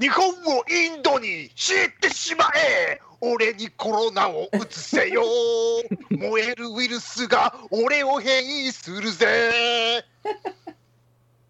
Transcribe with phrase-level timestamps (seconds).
[0.00, 2.98] 日本をインドに知ってしまえ。
[3.20, 5.22] 俺にコロナを移せよ。
[6.08, 10.02] 燃えるウイルスが俺を変異するぜ。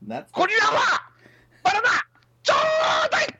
[0.02, 1.08] なゴリラは
[1.62, 1.88] バナナ
[2.42, 2.54] ちょ
[3.06, 3.39] うだい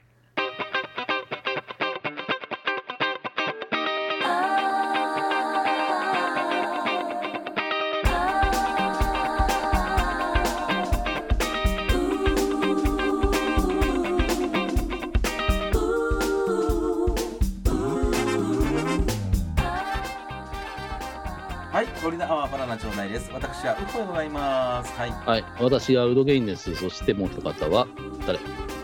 [22.02, 23.30] ゴリラアワーバナナちょうだいです。
[23.30, 24.92] 私はウッドでございます。
[24.98, 25.10] はい。
[25.10, 26.74] はい、私がウドゲインです。
[26.74, 27.86] そしてもう一方は、
[28.26, 28.38] 誰？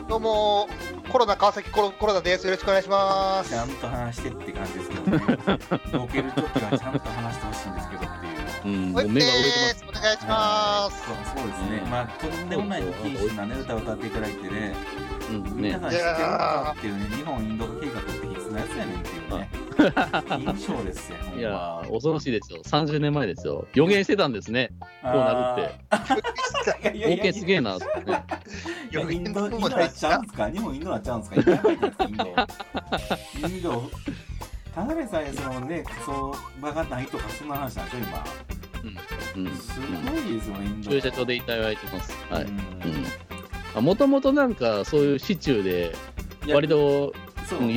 [0.07, 0.69] どうも
[1.11, 5.19] コロナ川崎コロコロナですよろしくお願いしますちゃんと話してって感じですけどね。
[5.99, 8.75] ボケるときはちゃんと話してほしいんですけどっていう。
[8.75, 11.89] うん、もう目が売れてですお願いしますそうそうですね。
[11.91, 14.77] まあ、とんでもない禁止なね、歌を歌っていただいてね。
[15.29, 15.91] うん、ね皆さん。
[15.91, 19.49] 知ってるかっていうね、日本インド化計画って必須なやつやねんっていうね。
[20.57, 21.17] 印象ですよ。
[21.37, 22.61] いやー、恐ろしいですよ。
[22.65, 23.67] 30年前ですよ。
[23.75, 24.71] 予言してたんですね。
[25.03, 25.69] こうなるっ
[26.75, 26.83] て。
[26.83, 26.97] て。
[26.97, 28.25] いやいやいや冒険すげえなってね。
[28.91, 30.49] いやインド、インドなっちゃうんすか？
[30.51, 31.37] 日本インドなっちゃうんすか？
[31.37, 31.45] イン
[32.17, 33.49] ド。
[33.49, 33.91] インド、
[34.75, 38.25] ただでさえ、そのね、そう、場がないとか、そんな話なんでしょ、今。
[39.37, 39.57] うん。
[39.57, 39.87] すご
[40.31, 40.91] いですよね、インド。
[40.91, 42.17] 駐車場でいただいてます。
[42.31, 42.45] はい。
[42.45, 43.07] ううんん。
[43.81, 45.93] もともとなんか、そういうシチューで、
[46.53, 47.13] 割と、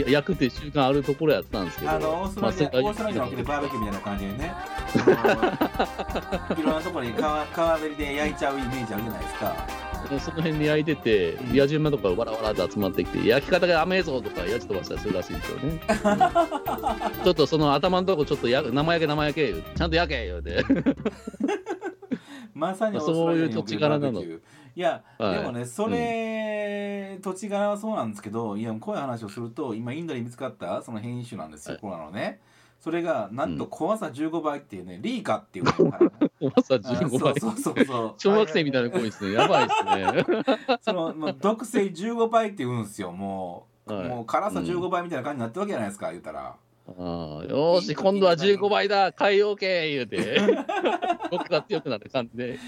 [0.08, 1.92] 焼くっていう習慣あるところやったんですけど。
[1.92, 4.54] あのオーストラリア、まあオーストラリアのバーベキューみたいな感じでね、
[6.58, 9.90] いろんなところに川川べりで焼いちゃうイメージあるじゃないですか。
[10.20, 15.82] その辺に焼いててう、ん野じ馬とかわらわらって集まってきて、焼き方が甘えぞとか、やじ飛ばしたりするらしいんですよね。
[17.24, 20.64] ちょっとその頭のとこ、ちょっとや生焼け、生焼けちゃんと焼け言うて。
[22.56, 24.40] まさにそういう土地柄なのバーベキュー
[24.76, 32.40] いや、はいでもね、それ、土地柄はそうなんですけど、いや、こういう話をすると、今、インドで見つかったその変異種なんですよ、はいコロナのね。
[32.80, 36.08] それが、なんとうん怖さ15倍っていうね、リーカっていうのが、ね、
[36.40, 37.40] 重さあ15倍。
[37.40, 38.14] そうそうそうそう。
[38.18, 39.34] 小学生みたいな声ですね。
[39.34, 40.46] やばいですね。
[40.82, 43.94] その、まあ、毒性15倍って言うんですよ、もう。
[43.94, 46.56] はいもう辛さ15倍みたいな感じになってるわけじゃないですか、言うたら。
[46.98, 50.40] ああよーし、今度は15倍だ、海洋系言うて、
[51.32, 52.60] 僕が強くなった感じで、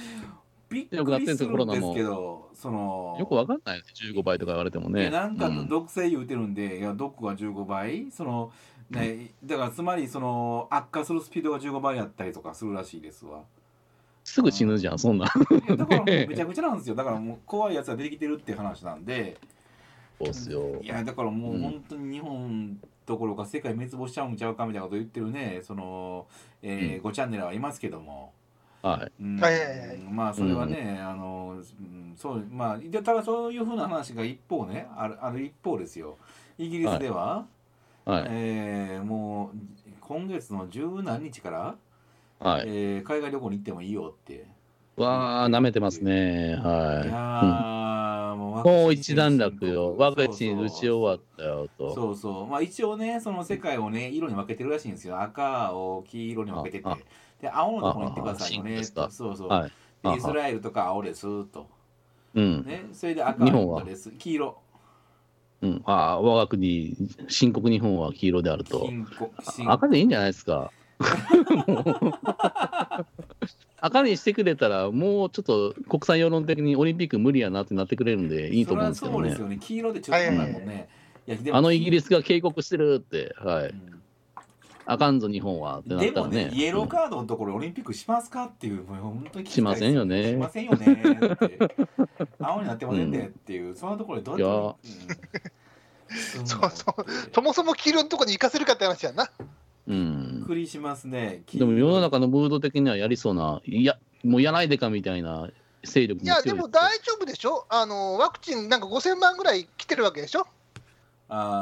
[0.71, 5.09] びっ強くりするんですけど、その、よくわかんないよね、15倍とか言われてもね。
[5.09, 5.67] なんかうん。
[5.67, 8.09] 毒性言うてるんで、いや毒が15倍？
[8.11, 8.51] その
[8.89, 13.41] ねだからつまりその悪化するスピードが15倍やったりとかするらしいですわ。
[14.23, 15.25] すぐ死ぬじゃん、そんな。
[15.25, 16.95] だからめちゃくちゃなんですよ。
[16.95, 19.37] だからもう怖いやつが出てきてるって話なんで。
[20.19, 20.79] そうっすよ。
[20.81, 20.87] い。
[20.87, 21.61] やだからもううん。
[21.61, 26.27] 本当に日本どころか世界滅亡しちゃうんちゃうかみたいなこと言ってるねその、
[26.61, 27.09] えーうん。
[27.09, 28.33] 5チャンネルはいますけども、
[28.81, 29.11] はい。
[29.21, 36.17] うんはいはいはいまあそれはね、あのうんそうまあでただそういうふうな話が一方ねあるある一方ですよ
[36.57, 37.45] イギリスでは、
[38.05, 38.25] はい。
[38.29, 39.57] えーもう
[39.99, 41.75] 今月の十何日から、
[42.39, 42.63] はい。
[42.67, 44.45] えー海外旅行に行ってもいいよって。
[44.97, 46.49] わあ、舐めてますね。
[46.49, 48.63] いやはー もうワい。
[48.63, 49.95] クチンもう一段落よ。
[49.97, 51.95] ワクチン打ち終わったよと。
[51.95, 52.47] そうそう。
[52.47, 55.21] まあ一応ね、その世界をね、色に分けてるらしいんですよ。
[55.21, 56.97] 赤、青、黄色に分けててああ。
[57.41, 58.83] で、青のところに行ってくださいよね。
[58.83, 59.47] そうそう。
[59.47, 59.71] はい。
[60.03, 61.67] でイスラエルとか青ですと。
[62.33, 62.65] うん。
[62.65, 63.45] ね、それで赤
[63.83, 64.11] です。
[64.11, 64.57] 黄色。
[65.61, 65.81] うん。
[65.85, 66.95] ああ、我が国、
[67.27, 68.89] 深刻日本は黄色であると。
[69.67, 70.71] 赤でいいんじゃないですか。
[73.79, 79.41] 赤にしてくれたら、もうちょっと国際世論的にオリンピック無理やなってなってくれるんで、いいと思うんですけどねはそうです。
[79.41, 79.57] よね。
[79.59, 80.89] 黄色でちょっとなんもね。
[81.27, 83.69] いやでもあのイギリスが警告してるって、はい。
[83.69, 84.00] うん
[84.85, 86.45] あかんぞ、日本はってなっでたらね。
[86.45, 90.97] もね、イエローカードのところオリンピックしますかっていう、もう本当に聞きたいですしませんよねしませんよね
[91.33, 91.59] って。
[92.39, 94.89] 青になってませんねっていう、そのところでどうやって。
[95.19, 95.41] うん
[96.13, 99.31] そうそうそもそも黄色のとこに行かせるかって話やな
[99.87, 100.45] うんびっ。
[100.45, 101.43] くりしますね。
[101.53, 105.49] でも世の中のムード的にはやりそうな、いや、もうやないでかみたいな
[105.83, 110.45] 勢力いやでも大丈夫でしょあのワクチンなんか5000万ぐらい来てるわけでしょ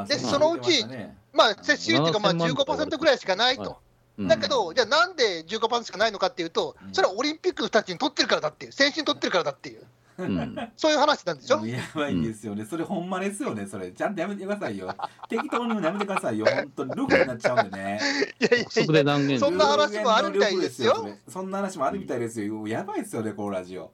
[0.08, 0.84] でそのうち
[1.32, 3.78] まあ接種率っていうかまあ7000万とか15%ぐらいしかないと、
[4.18, 9.86] うんだけど、じゃあなんで15%しかないのかっていうと、うんそれはオリンピックの人たちに取ってるからだっていう、先進取ってるからだっていう、
[10.18, 10.72] うん。
[10.76, 12.66] そういう話なんでしょやばいんですよね。
[12.66, 13.66] それほんまですよね。
[13.66, 14.94] それちゃんとやめてくださいよ。
[15.28, 16.46] 適当にやめてくださいよ。
[16.46, 18.00] 本当にルフになっちゃうんでね。
[18.40, 22.68] いやいやそんな話もあるみたいですよそんな話もあるみたいですよ。
[22.68, 23.90] やばいですよね、このラジオ。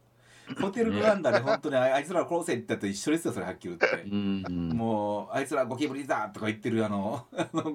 [0.60, 4.08] ホテルグランダで本当にあいつらを殺せって言ったと一緒ですよ、それはっきり言って。
[4.08, 4.68] うん。
[4.70, 7.74] もうあいつらゴキブリだとか言ってるあの あの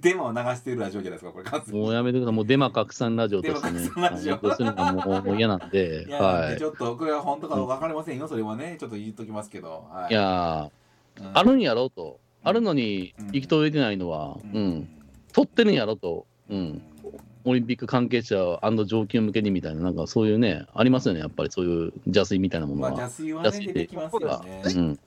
[0.00, 1.44] デマを流しているラジオじゃないですかこれ。
[1.44, 2.34] 完もうやめてください。
[2.34, 3.80] もうデマ拡散ラジオとしてね。
[3.80, 4.32] デマ拡散ラジオ。
[4.32, 6.04] はいするのがもうもう嫌なんで。
[6.06, 6.10] い。
[6.10, 6.50] や、はい。
[6.50, 6.64] でち。
[6.64, 8.76] ょっとこれは本当かどうか分かりませんよそれはね。
[8.78, 10.70] ちょっと言っときますけど、はい、いや
[11.34, 14.88] あるんやろと、あるのに行き届いてないのは、うん、
[15.32, 16.82] 取ってるんやろと、うん、
[17.44, 18.36] オリンピック関係者
[18.86, 23.00] 上級向けにみたいな、なんかそういうね、ありますよね、やっぱりそういう邪推みたいなものまあは。
[23.00, 24.62] 邪推はね出てきますよね。
[24.66, 24.98] うん、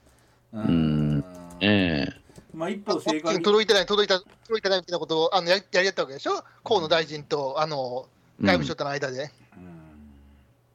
[0.53, 1.23] うん。
[1.61, 2.13] ええ。
[2.53, 8.07] まあ一方ワ正解届いてない、届いた、届いてないみたいなことをあのややりやったわけでしょ、河野大臣とあの
[8.39, 9.31] 外務省との間で。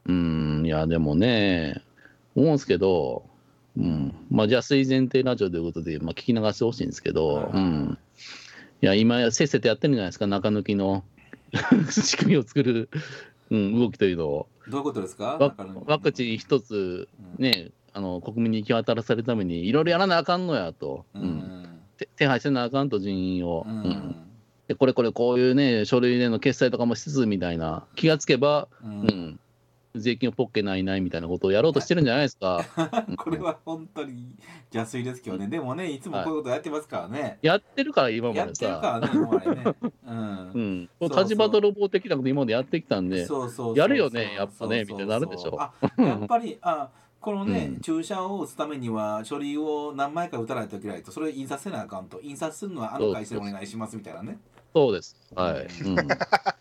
[0.06, 0.58] うん。
[0.58, 1.82] うん、いや、でもね、
[2.34, 3.24] 思うんですけど、
[3.76, 7.50] うん、まあ、邪推前提ラジオということで、まあ、聞き流してほしいんですけど、はい。
[7.52, 7.98] うん、
[8.82, 11.04] いや、今、せっせとやってるんじゃないですか、中抜きの
[11.90, 12.88] 仕組みを作る、
[13.50, 14.46] うん、動きというのを。
[14.68, 15.36] どういうことですか？
[15.38, 15.54] ワ
[15.86, 21.26] ワクチン一つ、ね、あの国民に行き渡らせるために、いろいろやらなあかんのやと、ううん。
[21.28, 23.78] んて手配せなあかんと、人員を、ううん。
[23.80, 24.16] ん
[24.68, 24.74] で。
[24.76, 29.40] これこれこういうね、書類での決済とかもしつつみたいな、気がつけば、ううんん、
[29.94, 32.64] 税金をポッケないないみたいなことをやろうとしてるんじゃないですか。
[33.18, 34.34] これは本当に
[34.72, 35.48] 邪推ですけどね。
[35.48, 37.38] でもねいつもこういうことやってますからね。
[37.42, 38.66] やってるから、今やまでさ。
[38.66, 39.74] ってるからね今までね。
[40.06, 40.50] うん。
[40.54, 41.22] うん、そうそう。
[41.24, 45.60] 立場泥棒的なこと今までやってきたんで、そうそうやるよねやっぱねみたいになるでしょ。
[45.60, 46.90] あやっぱりあ
[47.20, 47.80] このね、うん。
[47.80, 51.12] 注射を打つためには書類を何枚か打たないといけないと。
[51.12, 52.20] それを印刷せなあかんと。
[52.22, 54.38] 印刷するのはあの会社でお願いしますみたいなね。
[54.74, 55.16] そうです。
[55.34, 55.66] はい。
[55.84, 55.96] うん。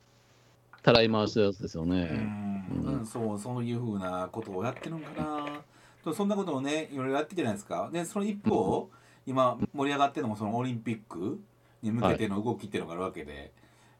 [0.93, 1.95] たらい回したやつですようね。
[1.95, 2.99] ん、うん。
[2.99, 3.05] うん。
[3.05, 5.61] そうそういうふうなことをやってるんかな。
[6.03, 7.89] とそんなことをねいろいろやってるじゃないですか？
[7.91, 8.89] でその一方、
[9.25, 11.39] 今盛り上がってるのもそのオリンピック
[11.81, 13.51] に向けての動きっていうのがあるわけで、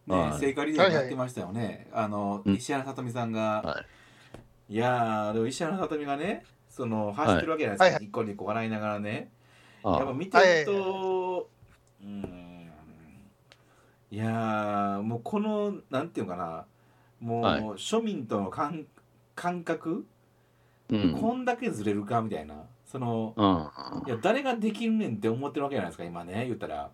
[0.08, 0.40] ねはい。
[0.40, 2.56] 聖火リレーやってましたよね、あのうん。
[2.56, 3.84] 石原さとみさんが、、は
[4.70, 4.76] い。
[4.76, 7.94] やーでも石原さとみがねその走ってるわけじゃないですか、はい。
[7.94, 8.04] はい。
[8.06, 9.32] ニコニコ笑いながらね。
[9.84, 11.50] あやっぱ見てると、
[12.02, 12.72] うん。
[14.12, 16.66] いやーもうこのなんていうのかな
[17.22, 18.86] もう、はい庶民との感
[19.36, 20.06] 感覚、
[20.90, 21.12] うん。
[21.14, 22.56] こんだけずれるかみたいな
[22.86, 24.08] そのうん。
[24.08, 26.90] いや誰ができるねんって思ってるわけじゃないですか今ね言ったら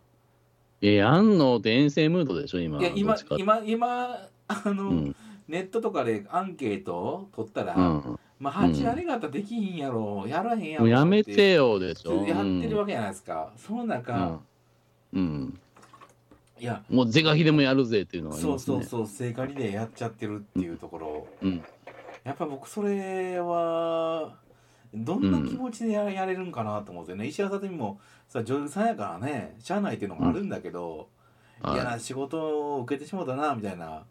[0.82, 2.80] いや、やんのって遠征ムードでしょ、今。
[2.80, 5.16] いや今どっちか今今あの、うん。
[5.48, 8.20] ネットとかでアンケートを取ったら、うん。
[8.40, 12.26] まあ8割方できひんやろやらへんやろもうやめてよでしょ。
[12.26, 14.40] やってるわけじゃないですか、そのう中、ん。
[15.14, 15.60] うん。
[16.58, 18.78] いやもう是が非でもやるぜっていうのがありそうますね。
[18.78, 21.64] そうそう聖火リレーやっちゃってるっていうところ、うん。
[22.24, 24.36] やっぱ僕それは
[24.94, 28.00] どんな気持ちでややれるんかなと思ってね、石原さとみも
[28.30, 31.08] さ女優さんやからねしゃあないっていうのがあるんだけど、はい
[31.74, 34.04] 嫌な仕事を受けてしまうだなみたいな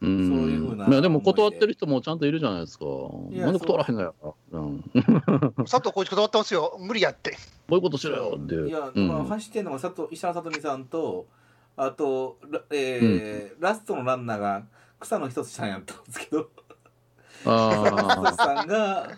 [0.00, 2.84] うんそういうふうないやでも断ってる人もちゃんといるじゃないですか。
[3.30, 4.36] いやなんで断らへんのやろ。
[4.52, 4.84] うん。
[5.66, 7.32] 佐藤浩市断ってますよ、無理やって。
[7.32, 7.36] こ
[7.70, 8.54] ういうことしろよって。
[8.54, 11.26] いや、うんまあ、走ってるのが佐藤石原さとみさんと
[11.76, 14.64] あと、ラえーラストのランナーが
[15.00, 16.50] 草野仁さんやったんですけど
[17.44, 19.10] あ仁さんが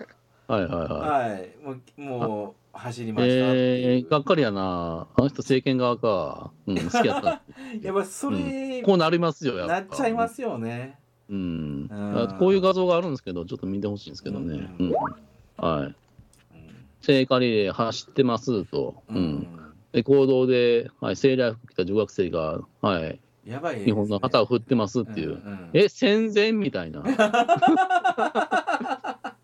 [0.49, 3.13] あ、はいはいははいもうもう走りい。
[3.13, 5.07] ましたえー、がっかりやな。
[5.17, 6.51] あの人政権側か。
[6.67, 7.43] うん、好きやった。
[7.83, 9.75] やっぱそれ、こうなりますよ、やっぱ。
[9.75, 10.99] なっちゃいますよね。
[11.31, 11.89] うん。
[11.91, 14.71] うんこういう画像があるんですけど、ちょっと見てほしいんですけどね。
[14.79, 14.93] ううんん。
[15.57, 15.87] はい。
[15.87, 15.95] うん
[17.01, 19.03] 聖火リレー走ってますと。
[19.09, 19.15] う。
[19.15, 19.47] うん
[20.05, 25.29] 行動で、はい、セーラー服着た女学生が、はい、やばいね、日本の旗を振ってますっていう。
[25.29, 27.05] んんえ、戦前みたいな。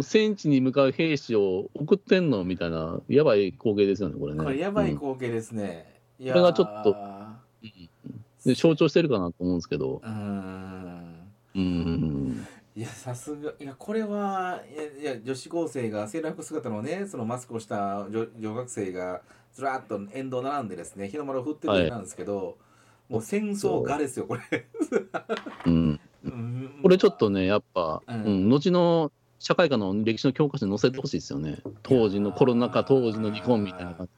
[0.00, 4.42] 戦地に向かう兵士を送ってんのみたいな、やばい光景ですよね、これね。
[4.42, 6.00] これやばいうん光景ですね。
[6.18, 6.94] いやこれがちょっとう
[8.44, 10.00] で象徴してるかなと思うんですけど。
[10.04, 11.30] ーん。
[11.54, 12.46] うん。
[12.76, 14.60] いやさすがいやこれは
[15.00, 19.22] いやいや女子高生がセーラー服姿のねそのマスクをした女女学生が
[19.54, 22.58] ずらっと沿道並んでですね日の丸を振ってるなんですけど、
[23.08, 24.42] もう戦争がですよこれ。
[25.66, 26.00] うん。
[26.24, 31.58] うんこれちょっとね、やっぱ、ううんん、後の社会科の歴史の教科書に載せてほしいですよね。
[31.82, 34.12] 当時のコロナ禍、当時の日本みたいな感じ。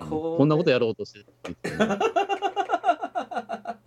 [0.00, 1.98] こうこんなことやろうとしてるって言ってね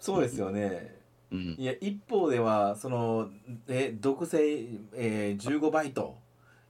[0.00, 0.98] そうですよね。
[1.30, 1.56] うん。
[1.58, 3.28] いや一方ではその
[3.68, 4.60] え毒性、
[4.94, 6.16] えー、15倍と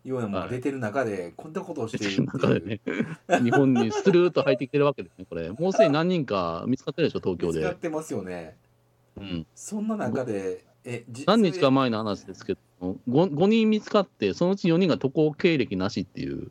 [0.04, 2.80] ようなものが出てる中で、こんなことをしている中でね、
[3.42, 5.50] 日本にスルーッと入ってきてるわけですね、これ。
[5.50, 7.60] もうすでに何人か見つかってるでしょ、東京で。
[7.60, 8.56] 使ってますよね。
[9.16, 16.50] うん、そんな中でえじ何日か前の話ですけど5、5人見つかって、そのうち4人が渡航経歴なしっていう、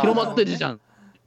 [0.00, 0.80] 広まってるじゃん。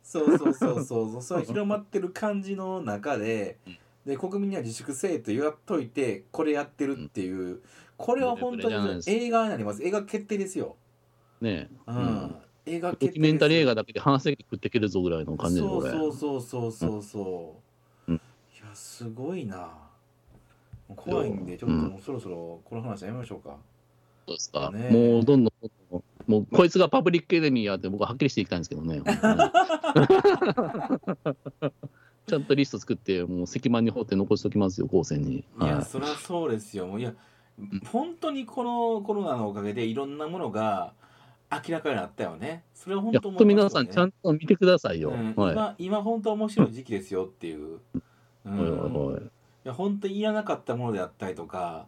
[0.03, 3.60] そうそうそうそう そう広まってる感じの中で
[4.06, 7.62] で国民には自粛せえと言わっといてこれやってるっていう
[7.98, 10.75] これは本当に映画になります映画決定ですよ。
[11.41, 15.89] ねうんうん映画ドキュメンタリー映画画だけで半世紀食っていけるぞぐらいの感じで、これ。
[15.89, 17.55] そうそうそうそうそ
[18.07, 18.19] う、うんい
[18.63, 19.71] やすごいな
[20.95, 23.57] 怖いんでちょっともうそろそろこの話やめましょうか。
[24.27, 24.69] そうですか。
[24.71, 29.01] ねもうどんどんもうこいつがパブリックエネミーやって僕ははっきりしていきたいんですけどね。
[32.27, 35.38] ちゃんとリスト作って、もう石板に掘って残しておきますよ、高専に。
[35.38, 36.88] いや、はいそりゃそうですよ。
[36.88, 37.13] もういや、
[37.91, 40.93] 本当にこのコロナのおかげでいろんなものが
[41.51, 42.63] 明らかになったよね。
[42.74, 45.12] それは本当本当皆さん、思いますよねちゃんと見てくださいよ。
[45.12, 45.53] うんはい。
[45.53, 47.79] 今、今本当面白い時期ですよっていう。
[48.46, 49.31] うんはい
[49.63, 51.86] や本当にいらなかったものであったりとか、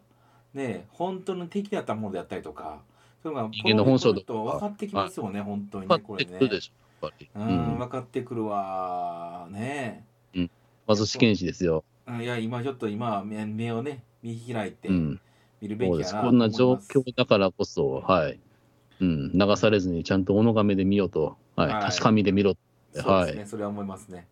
[0.52, 2.82] ね、本当の敵だったものであったりとか、
[3.22, 6.60] そういうのが人間の本性と分かってきますよね、本当にね、分かってこれね。
[7.34, 7.78] う、うんん。
[7.78, 10.04] 分かってくるわね。
[10.86, 11.82] まず試験紙ですよ。
[12.06, 15.20] うんいや、今ちょっと今、目目をね、見開いてうん。
[15.60, 15.90] 見るべ。
[15.90, 18.38] きやなこんな状況だからこそ、はい。
[19.00, 19.32] うん。
[19.32, 21.36] 流されずに、ちゃんとおのがめで見ようと。
[21.56, 21.72] はい。
[21.72, 22.56] はい確かみで見ろ。
[22.92, 24.26] そうですね、はいそれは思いますね。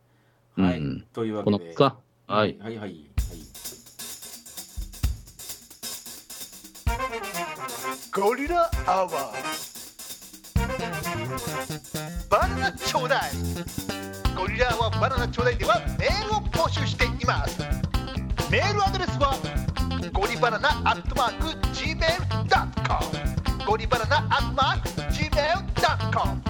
[0.56, 0.82] うんはい。
[1.12, 1.58] というわけで。
[1.58, 1.96] このか？
[2.26, 2.56] はい。
[2.58, 3.06] はいはいはい。
[8.14, 9.14] ゴリラアワー
[12.28, 13.30] バナナちょうだい
[14.36, 17.58] ゴリラアワーバナナちょうだいではメールを募集しています
[18.50, 19.34] メールアドレスは
[20.12, 24.01] ゴリバナナアットマーク Gmail.com ゴリバナ
[24.32, 26.40] ナアットマーク Gmail.com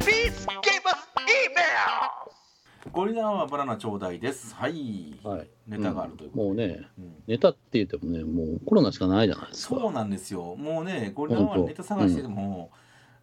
[0.00, 2.90] Please give us email!
[2.90, 4.56] ゴリラはバナナちょうだいです。
[4.56, 5.20] はい。
[5.22, 5.48] はい。
[5.68, 6.48] ネタがあるということで。
[6.48, 9.76] もうね、うんネタって言ってもね、もうコロナしかないじゃないですか。
[9.76, 10.56] そうなんですよ。
[10.56, 12.72] もうね、ゴリラはネタ探してても、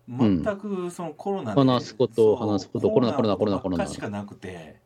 [0.10, 4.78] ん全くそのコロナで話すことそう話すことコロナコロナコロナコロナばっかしかなくて。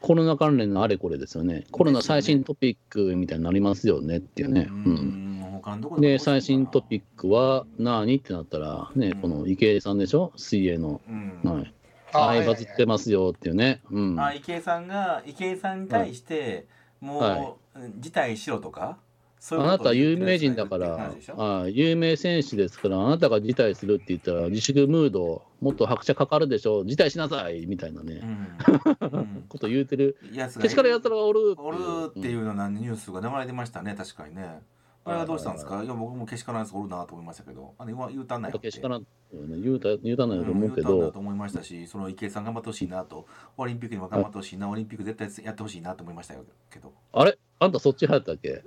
[0.00, 1.66] コロナ関連のあれこれですよね。
[1.70, 4.66] コロナ最新トピックみたいになりますよねっていうね。
[4.68, 4.94] ううん。
[4.94, 5.41] ん。
[5.62, 9.20] 他のとこで、最新トピックは何ってなったら、ね、うん。
[9.20, 10.32] この池江さんでしょ？
[10.36, 11.00] 水泳の。
[11.08, 11.40] うん。
[11.44, 11.74] はい。
[12.12, 13.80] はい、バズってますよっていうね。
[13.90, 14.20] うん。
[14.20, 16.66] あ池江さんが池江さんに対して、
[17.00, 17.92] もう、はい。
[18.00, 18.98] 辞退しろとか？
[19.38, 29.18] そういうあなた有名人だからあ有名選手ですから、あなたが辞退するって言ったら、自粛ムード、もっと拍車かかるでしょ、辞退しなさいみたいなね、うん。
[29.18, 29.44] うん。
[29.50, 31.76] こと言うてる、やつがけしからやつらがおるおる
[32.16, 34.60] っていうようなニュースが流れてましたね確かにね
[35.04, 35.82] あれはどうしたんですか？
[35.82, 37.74] いや僕もけしからんやつおるなと思いましたけど。
[37.76, 38.68] あれは言うたんなよって。
[38.68, 40.88] けしからん、言うたんだと思うけど。
[40.94, 43.26] ん言うたんだと、思いましたしその池江さん頑張ってほしいなと。
[43.56, 46.92] オリンピックにも頑張ってほしいなオリンピック絶対やってほしいなと思いましたよけど。
[47.12, 47.36] あれ？
[47.58, 48.62] あんたそっち派やったっけ？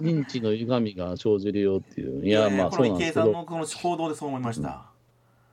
[0.04, 2.26] 認知の歪みが生じるよっていう。
[2.26, 4.68] いや、まあこそうの池江さんなんですけど、のこの行動でそう思いました、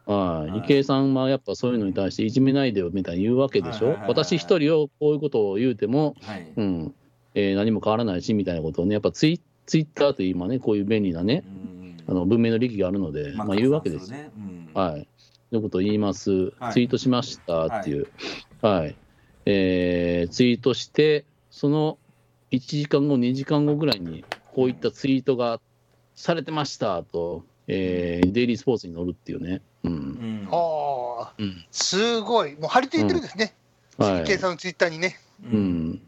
[0.06, 0.50] はい。
[0.50, 0.60] はい。
[0.60, 3.98] 池江さんはやっぱそういうのに対していじめないでよみたいに言うわけでしょ？
[4.08, 6.96] 私一人をこういうことを言うても、はい、うん
[7.34, 11.98] えー何も変わらないしみたいなことをね、やっぱツイツイッターという今ね、こういう便利なね、うん。
[12.08, 14.12] あの文明の利器があるので、まあ、言うわけです。
[14.12, 14.18] よ。
[14.18, 14.32] ね。
[14.36, 14.70] うん。
[14.74, 15.08] はい。
[15.22, 16.74] そういうことを言います、はい。
[16.74, 18.08] ツイートしましたっていう、
[18.62, 18.96] はい。
[19.46, 21.98] えーツイートして、その
[22.52, 25.62] 1時間後、2時間後ぐらいに、こういったツイートが
[26.16, 29.62] されてましたと、えーデイリースポーツに載るっていうね。
[29.84, 29.94] うん。
[29.94, 30.48] うん。
[30.52, 31.66] ああ、うん。
[31.72, 32.56] すごい。
[32.56, 33.54] もう張り付いてるんですね。
[33.98, 34.24] はい。
[34.24, 35.18] 池江さんのツイッターにね。
[35.44, 36.02] う、ん、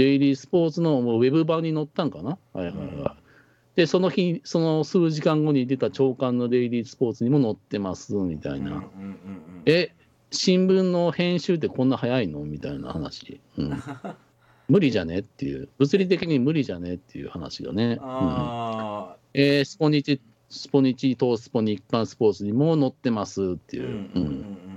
[0.00, 3.76] デイリースポーツのもうウェブ版に載ったんかな、はいはいはい。
[3.76, 8.70] で、その日、その数時間後に出た朝刊のデイリースポーツにも載ってますみたいな。
[8.70, 9.62] うんうんうんうん。
[9.66, 9.92] え、
[10.30, 12.40] 新聞の編集ってこんな早いの？
[12.40, 13.42] みたいな話。
[13.58, 13.82] うん、
[14.70, 15.18] 無理じゃね？
[15.18, 16.94] っていう、物理的に無理じゃね？
[16.94, 17.98] っていう話がね。
[18.00, 18.08] うん。
[18.08, 23.86] あえースポニチ、スポニチ、トースポ、日刊スポーツにも載ってますってーいう。
[23.86, 23.90] う。
[23.90, 24.30] んうんうんうん。
[24.30, 24.69] うん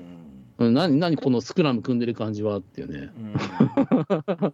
[0.71, 3.11] 何、何このスクラム組んでる感じはっていうね。
[3.17, 3.33] うん。
[3.33, 3.35] う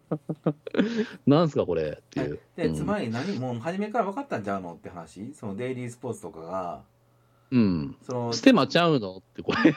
[1.26, 2.40] なんすかこれっていう。
[2.56, 2.70] うん。
[2.70, 3.38] でつまり何？
[3.38, 5.32] もう初めから分かったんちゃうのって話？
[5.34, 6.82] そのデイリースポーツとかが。
[7.50, 7.96] うん。
[8.02, 9.72] そのステマちゃうのってこれ。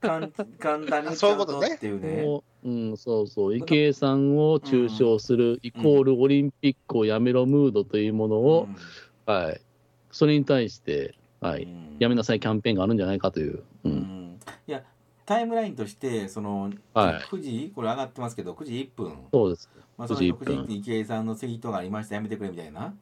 [0.00, 0.28] 簡
[0.58, 1.68] 簡単にそういうことね。
[1.68, 2.22] ちゃっていうね。
[2.22, 8.68] もううん、そうそう、池江さんを中傷する、イコールオリンピックをやめろムードというものを、
[9.26, 9.60] はい、
[10.12, 11.96] それに対して、はい、うん。
[11.98, 14.38] やめなさいキャンペーンがあるんじゃないかという、う、うんん。
[14.68, 14.84] いや
[15.24, 17.22] タイムラインとしてその、はい。
[17.22, 19.70] 9時これ上がってますけど9時1分、そうです。
[19.96, 20.56] まあ、その9時9 1時分。
[20.56, 22.14] 1分池江さんのツイートがありました。
[22.16, 22.94] やめてくれみたいな。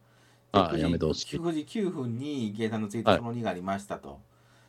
[0.53, 1.39] あで9時やめてほしい。
[1.39, 4.19] 9時9分に池江さんのツイートはいその2がありましたと、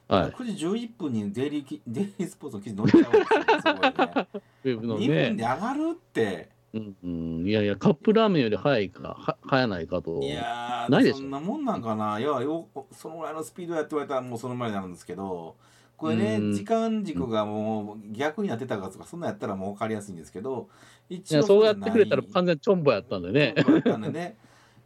[0.07, 4.27] はい、9時11分にデイリーきデイリースポーツの記事載っちゃうね。
[4.63, 6.49] ウェブの2分でね、上がるって。
[6.73, 11.17] うんうん、いやいや、カップラーメンより早いか、は早ないかと、いやーないでしょ。
[11.17, 12.17] そんなもんなんかな。
[12.17, 15.57] いやよそのぐらいのスピードやって言われたらもうその前になるんですけど
[16.01, 20.67] これねうん時間軸がもう逆になってたかとかそんなんやったらもう分かりやすいんですけど
[21.09, 23.53] い一やそうやってくれたら完全にチョンボやったんでね。
[23.63, 24.35] そうやったんでね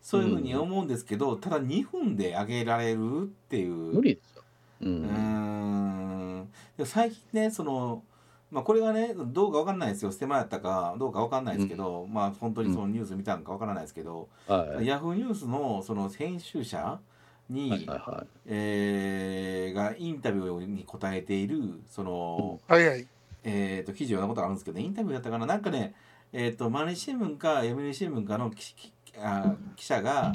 [0.01, 4.41] そういうふうに思うんですけど、ただ2分で上げられるっていう無理でしょ。
[4.81, 4.85] う。
[4.85, 5.07] うんー
[6.41, 8.03] んで最近ねその
[8.51, 14.85] まあこれがねどうかわかんないですよステマやったかどうかわかんないですけど、まあ本当にそのニュース見たのかわからないですけど、はい。
[14.85, 16.99] ヤフーニュースのその編集者
[17.49, 18.27] に、はいはいはい。
[18.47, 23.07] えーがインタビューに答えているその、はいはい。
[23.43, 25.45] えー、と記事を読んだことがあるんですけど、インタビューだったかな？
[25.45, 25.93] なんかね、
[26.33, 30.31] えー、と毎日新聞か読売新聞かの記記あ記者が、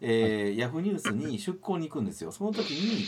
[0.00, 2.30] えーヤフーニュースに出向に行くんですよ。
[2.32, 3.04] その時に、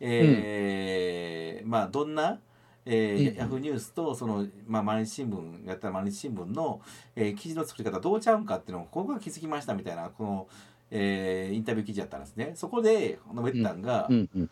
[0.00, 2.38] えーまあどんな、
[2.84, 6.80] えーうんヤフーニュースとその、まあ、毎日新聞やったら毎日新聞の、
[7.16, 10.48] えー記事の作り方どうちゃうんかっていうのをここが気づきましたみたいなこの、
[10.94, 12.52] えーインタビュー記事やったんですね。
[12.54, 14.50] そこで述べてたんが、うんうん。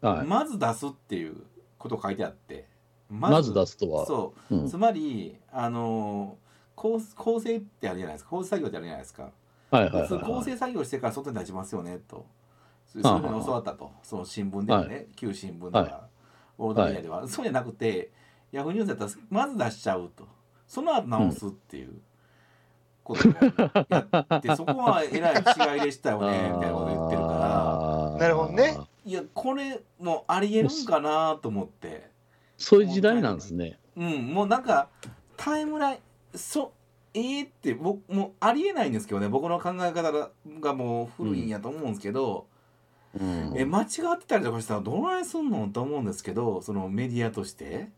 [0.00, 0.26] はい。
[0.26, 1.34] まず出すっていう
[1.78, 2.68] ことが書いてあって
[3.10, 4.06] まず出すとは？
[4.06, 4.56] そう。
[4.56, 4.68] うん。
[4.68, 6.38] つまりあの
[6.76, 8.30] 構構成ってあるじゃないですか。
[8.30, 9.30] 構成作業ってあるじゃないですか。
[9.70, 10.44] はいはいはい構はい。
[10.44, 12.24] 成作業してから外に出しますよねと。
[12.86, 13.90] そうはあいうふうに教わったと。
[14.04, 16.08] その新聞ではね、旧新聞では、は
[16.56, 18.12] オールドメディアでは、そうじゃなくて
[18.52, 20.28] ヤフーニュースだったらまず出しちゃうと。
[20.68, 22.00] その後直すっていう
[23.04, 23.32] ことを
[23.88, 28.18] やって、そこはえらい違いでしたよね みたいなこと言ってるから。
[28.18, 28.78] なるほどね。
[29.04, 32.10] いやこれもありえるんかなと思って。
[32.56, 33.78] そういう時代なんですね。
[33.96, 34.88] うん、もうなんか
[35.36, 36.72] タイムラインそ
[37.12, 39.28] えー、って僕もうありえないんですけどね。
[39.28, 40.30] 僕の考え方が
[40.60, 42.46] がもう古いんやと思うんですけど、
[43.18, 43.52] うん。
[43.56, 47.90] え間違ってたりとかしたらどないすんのと思うんですけどそのメディアとして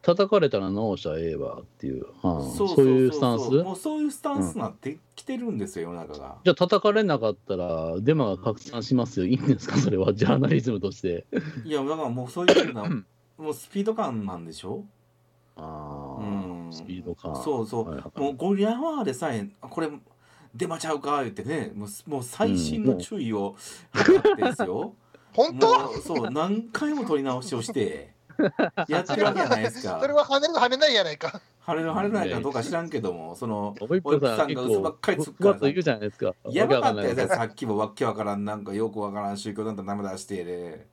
[0.00, 2.50] 叩かれたら直したらええわっていう、うん。
[2.52, 3.50] そういうスタンス？
[3.50, 6.36] もうそういうスタンスになってきてるんですよ世の中が。
[6.44, 9.26] じゃあ叩かれなかったらデマが拡散しますよ。
[9.28, 9.76] いいんですか？
[9.76, 10.14] それは。
[10.14, 11.26] ジャーナリズムとして。
[11.64, 12.88] いやだからもうそういうふうな
[13.36, 14.84] もうスピード感なんでしょ？
[15.56, 16.72] ああ、うん。
[16.72, 17.34] スピード感。
[17.42, 17.88] そうそう。
[17.88, 18.20] はいはい。
[18.20, 19.90] もうゴリラワーでさえこれ
[20.54, 23.56] 出まちゃうか言ってねもうもう細心の注意を
[23.92, 24.94] 払ってですよ、
[25.34, 25.66] 本当？
[25.78, 28.14] もうそう何回も取り直しをして
[28.88, 29.98] やってるわけじゃないですか。
[30.00, 31.40] それは跳ねる跳ねないやないか。
[31.68, 40.86] 晴れる晴れないかどうか知らんけどもそのおいっぽさんが嘘ば構っかりつくふわから言うじゃないですかやばかったよわけわんないねさっきもわけわからんなんかよくわからん宗教団体名前出してで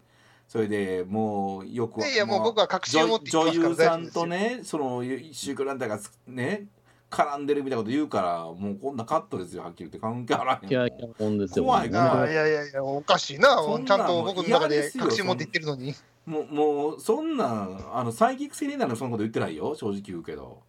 [0.49, 6.67] それでもうよくわいやいや、もう僕は確信を持って女優さんとねその宗教団体がつね
[7.09, 9.99] 絡んでるみたいなこと言うからもうこんなカットですよはっきり言って。
[9.99, 10.69] 関係あらへん。
[10.69, 11.63] キャーキャーもんですよ。
[11.63, 13.57] 怖いああ怖いやいやいや、おかしいな。
[13.85, 15.95] ちゃんと僕の中で確信持って言ってるのに。
[16.25, 19.75] もうもうそんなんあのサイキック青年団のそのこと言ってないよ。
[19.75, 20.63] 正直言うけど。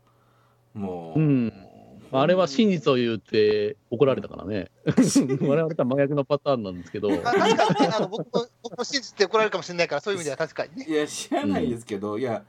[0.75, 1.53] もう、うん。
[2.13, 4.71] あれは真実を言って怒られたからね。
[4.87, 7.11] 我々とは真逆のパターンなんですけど。
[7.11, 10.87] まあ確かにね、あの僕も僕も信じて怒られるかもしれないから、そういう意味では確かにね。
[10.89, 12.45] いや知らないですけど、いや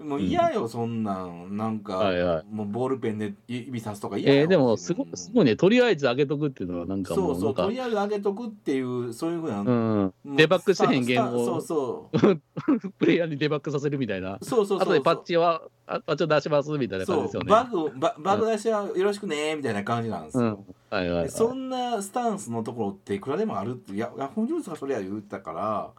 [0.00, 1.56] もう嫌よ、そんなん。
[1.56, 2.44] なんか、はいはい。
[2.50, 4.40] もうボールペンで指さすとか嫌よ。
[4.42, 5.56] えー、でもすごうんすごいね。
[5.56, 12.90] とりあえず上げとくっていうのはなんかそうそうとりあえず上げとくっていうそういうふうな、デバッグしてへんゲームをそうそう。
[12.98, 14.38] プレイヤーにデバッグさせるみたいな。
[14.42, 14.88] そうそうそうそう。
[14.88, 17.48] 後でパッチはあパッチを出しますみたいな感じですよね。
[17.50, 20.96] そうバグババグ出しはよろしくねみたいな感じなんですよ、うん。
[20.96, 25.90] はいはい、はい、でそんなスタンスのところっていくらでもあるってヤヤフーニュースがそれは言ったから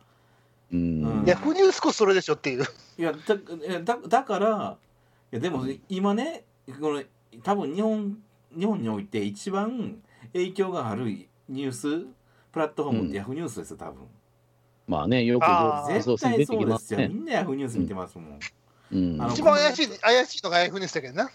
[0.72, 1.20] うん。
[1.20, 1.26] うん。
[1.26, 2.64] いや、フニュースこそそれでしょっていう。
[2.98, 3.36] いやだ
[3.84, 4.78] だだから
[5.32, 6.44] いやでも今ね
[6.80, 7.04] この
[7.44, 8.18] 多分日本
[8.58, 9.98] 日本において一番
[10.34, 12.06] 影響があるニュース
[12.52, 13.12] プラットフォームっうん。
[13.12, 13.96] てヤフーニュースですよ多分。
[14.88, 15.46] まあねよく
[15.88, 18.40] 絶対そうですすよ、ねみんなヤフーニュース見てますもん、
[18.92, 19.32] うん。
[19.32, 21.30] 一番怪しい、怪しいのが F ニュースだけどな。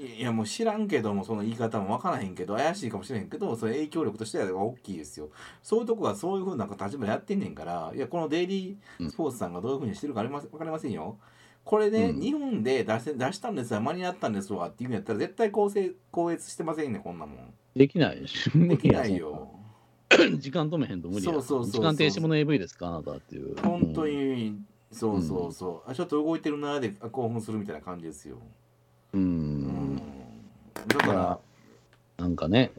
[0.00, 5.28] いやもう知らんけどもその言い方も分からへんけど怪しいかもしれへんけどそれ影響力としては大きいですよ。
[5.62, 11.18] そういうとこがそういうふうな立場でやってんねんからいやこのデイリースポーツさんがどういうふうにしてるかありません分かりませんよ。
[11.64, 12.20] これね、うん。
[12.20, 17.54] 日本で出せ出したんですわ間に合ったんですわっていうんやったら絶対公正高越してませんねこんなもん。
[17.76, 19.50] できないしできないよ。
[20.38, 21.32] 時間止めへんと無理や。
[21.32, 23.54] そうそうそう時間停止もの AV ですかあなたっていう。
[23.60, 24.60] 本当に、
[24.90, 28.38] そうそうそう、あちょっと動いてるなーであ興奮するみたいな感じですよ、
[29.12, 29.96] うん、
[30.86, 31.38] だから
[32.18, 32.70] なんかね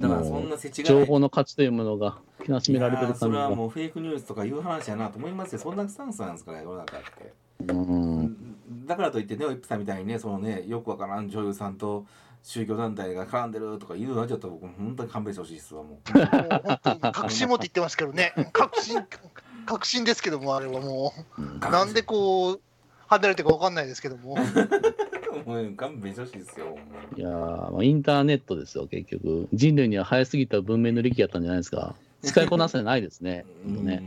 [0.00, 5.58] だからそんな世知情報の価値というものが気なしめられていやーそれはもうフェイクニュースとかいう話やなと思いますよ。
[5.58, 8.86] そんなスタンスなんですから世の中って、うん。
[8.86, 12.04] だからといってねおいっぷさんみたいにねそのねよくわからん女優さんと
[12.42, 16.18] 宗教団体が絡んでるとか言うのはちょっと僕本当に勘弁してほしいですわもう。
[16.18, 16.26] もう
[16.64, 18.34] 本当に確信持って言ってますけどね。
[18.52, 19.04] 確信、
[19.66, 21.58] 確信ですけども、あれはもう。
[21.58, 22.60] なんでこう、
[23.08, 24.36] 離れてるか分かんないですけども。
[25.46, 26.76] もう勘弁してほしいですよ
[27.16, 29.48] いやーまあインターネットですよ結局。
[29.52, 31.94] 人類には早すぎた文明の利器やったんじゃないですか。
[32.22, 33.44] 使いこなせないですね。
[33.66, 33.74] うん。
[33.74, 34.02] ほんとね、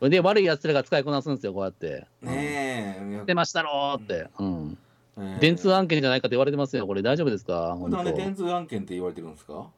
[0.00, 2.06] うん、で悪いやつらが使いこなすんですよこうやって。
[2.22, 4.78] ねえ出ましたろーって、うん、
[5.18, 5.40] ええ。
[5.40, 7.02] 電通案件じゃないかって言われてますよこれ。
[7.02, 7.76] 大丈夫ですか？
[7.88, 9.68] なんで本電通案件って言われてるんですか？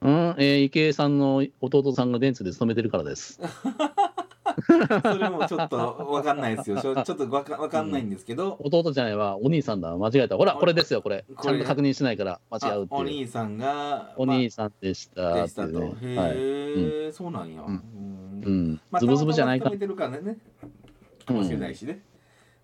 [0.00, 3.40] 当うん、えー池江さんの弟さんが電通で勤めてるからです
[5.02, 6.78] それもちょっとわかんないですよ。
[6.82, 10.36] ちょっとわかわかんないんですけど、弟じゃないわ、お兄さんだ、間違えた。
[10.36, 11.24] ほら、これですよ、これ。
[11.42, 13.00] ちゃんと確認しないから間違うっていう。
[13.04, 16.16] 兄さんがお兄さんでしたっていうしたと、ね。
[16.16, 16.30] はい。
[16.30, 18.80] へえ、そうなんや、うん。
[18.98, 20.38] ズブズブじゃないかからね。
[21.26, 22.02] かもしれないしね、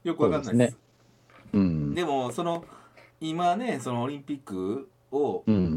[0.05, 0.73] よくわかんないです。
[0.73, 0.79] そ
[1.59, 1.95] ううん。
[1.95, 2.65] でもその
[3.21, 5.68] 今ねそのオリンピックをうん。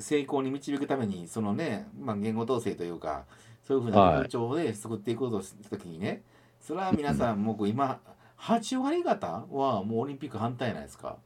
[0.00, 3.24] 成功に導くためにそのね、まあ、言語統制というか
[3.66, 6.22] そういうふうなはい風潮で作っていこうとした時にね、
[6.60, 8.00] それは皆さんもう今
[8.38, 11.16] 8割方はもうオリンピック反対ないですか？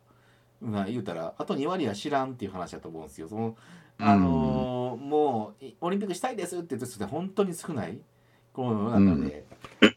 [0.60, 3.28] まあ、言うたらあと2割は知らんっていう話だと思うんですよ。
[3.28, 3.56] その
[3.98, 7.98] あのーもういオリンピックしたいですって言ってる人って本当に少ない。
[8.52, 9.46] この世の中で、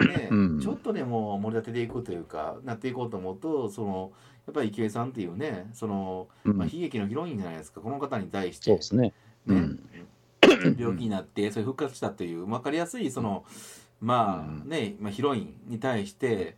[0.08, 0.60] ねうん。
[0.62, 4.12] ちょっとでも盛り立てていくというかなっていこうと思うとその
[4.48, 6.58] やっぱり池江さんっていうねその、うん。
[6.58, 7.82] まあ、悲劇のヒロインじゃないですか。
[7.82, 8.66] この方に対して。
[8.66, 9.14] そうですね。
[9.48, 9.80] うねん。
[10.78, 13.46] 病気になってそれ復活したという分かりやすいその
[14.02, 16.58] まあね、まあ、ヒロインに対して、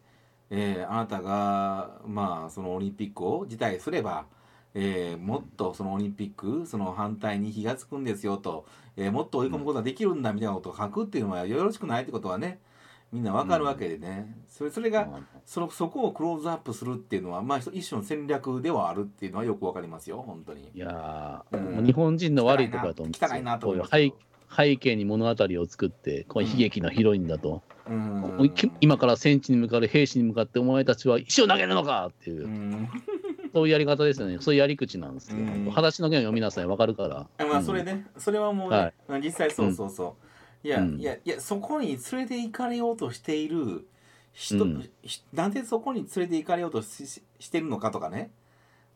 [0.50, 4.26] えーあなたがまあそのオリンピックを辞退すれば、
[4.74, 12.60] えーもっとそのオリンピックその反対に火がつくんですよと、えーもっと追い込むことができるんだみたいなことを書くっていうのはよろしくないってことはね
[13.12, 15.08] みんな分かるわけでね、それそれが
[15.46, 20.70] そのそこをクローズアップするっていうのは、まあ、一種の戦略ではあるっていうのはよく分かりますよ本当に。
[20.74, 21.86] いやうん。
[21.86, 28.54] 日本人の悪いところだと思うんです汚いなとこういう思いますけ背景に物語を作って、こう悲劇のヒロインだと、うん。
[28.82, 32.46] 今から戦地に向かう兵士に向かって、お前たちは石を投げるのかっていう。
[32.46, 32.90] う、ん。
[33.54, 34.38] そういうやり方ですよね。
[34.40, 35.38] そういうやり口なんですよ。
[35.38, 35.66] うん。
[35.70, 37.28] 裸足の弦を読みなさい、わかるから。
[37.38, 39.22] あまあそれね、それはもうね、はい。
[39.22, 40.27] 実際そうそうそう、
[40.64, 41.00] いや、うん。
[41.00, 43.88] いやいやそこに連れて行かれようとしている
[44.34, 44.90] 人、うん。
[45.04, 48.32] ひなんでそこに連れて行かれようとしししてるのかとかね。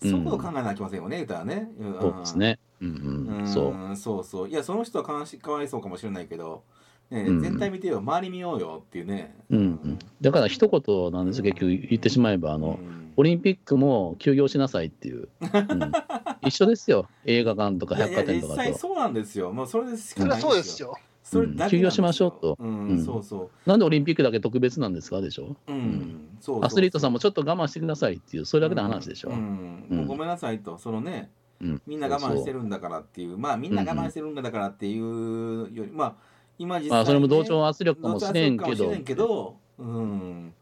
[0.01, 1.93] そういうことを考えなきゃいけませんよね言うたらね、うん。
[2.01, 2.59] そうですね。
[2.81, 3.95] うんううんん、そう。
[3.95, 4.49] そうそう。
[4.49, 6.63] いやその人はかわしかわいそうかもしれないけど、
[7.11, 7.41] ねうん。
[7.41, 9.35] 全体見てよ周り見ようよっていうね。
[9.51, 13.13] うんうん、だから一言なんですよ、結局言ってしまえば、あの、うん。
[13.17, 15.45] オリンピックも休業しなさいっていう、う
[15.75, 15.91] ん。
[16.41, 18.61] 一緒ですよ、映画館とかいやいや百貨店とかと。
[18.61, 19.51] 実際そうなんですよ。
[19.51, 20.97] もうそれでしかそりゃないんそうですよ。
[21.31, 22.57] それだけ休業しましょうと。
[22.59, 23.05] うん、うん。
[23.05, 23.69] そうそう。
[23.69, 25.21] なんでオリンピックだけ特別なんですか？
[25.21, 26.37] でしょ、うん、ん。
[26.41, 29.29] そうアスリートさんもちょっと我慢してくださいっていう、それだけの話でしょ。
[29.29, 30.05] ううん。
[30.07, 31.81] ごめんなさいと、そのね、うん。
[31.87, 36.15] みんな我慢してるんだからっていう、まあみんな我慢してるんだからっていうより、まあ
[36.59, 38.91] 今実際、ね、まあ、それも同調圧力かもしれんけど。
[38.91, 40.53] んけど、うん、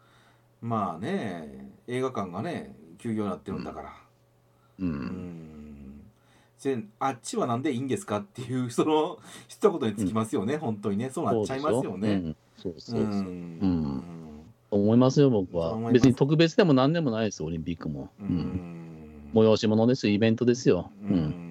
[0.62, 3.90] まあね、映画館がね、休業になってるんだから、
[4.80, 4.92] ううん。
[4.92, 5.59] ん、せ
[7.00, 9.18] あっちはなんでいいんですかっていう、 その
[9.48, 12.10] 一言につきますよね、本当にね、そうなっちゃいますよね。
[12.10, 12.36] うん。
[12.58, 13.32] そうそうそう、う。
[13.32, 14.04] ん。
[14.72, 15.78] 思いますよ、僕は。
[15.92, 18.10] 別に特別でも何でもないですよ、オリンピックも。
[18.20, 18.30] ううん。
[18.30, 18.80] ん
[19.34, 20.92] 催し物ですよ、イベントですよ。
[21.04, 21.20] ううん。
[21.20, 21.46] ん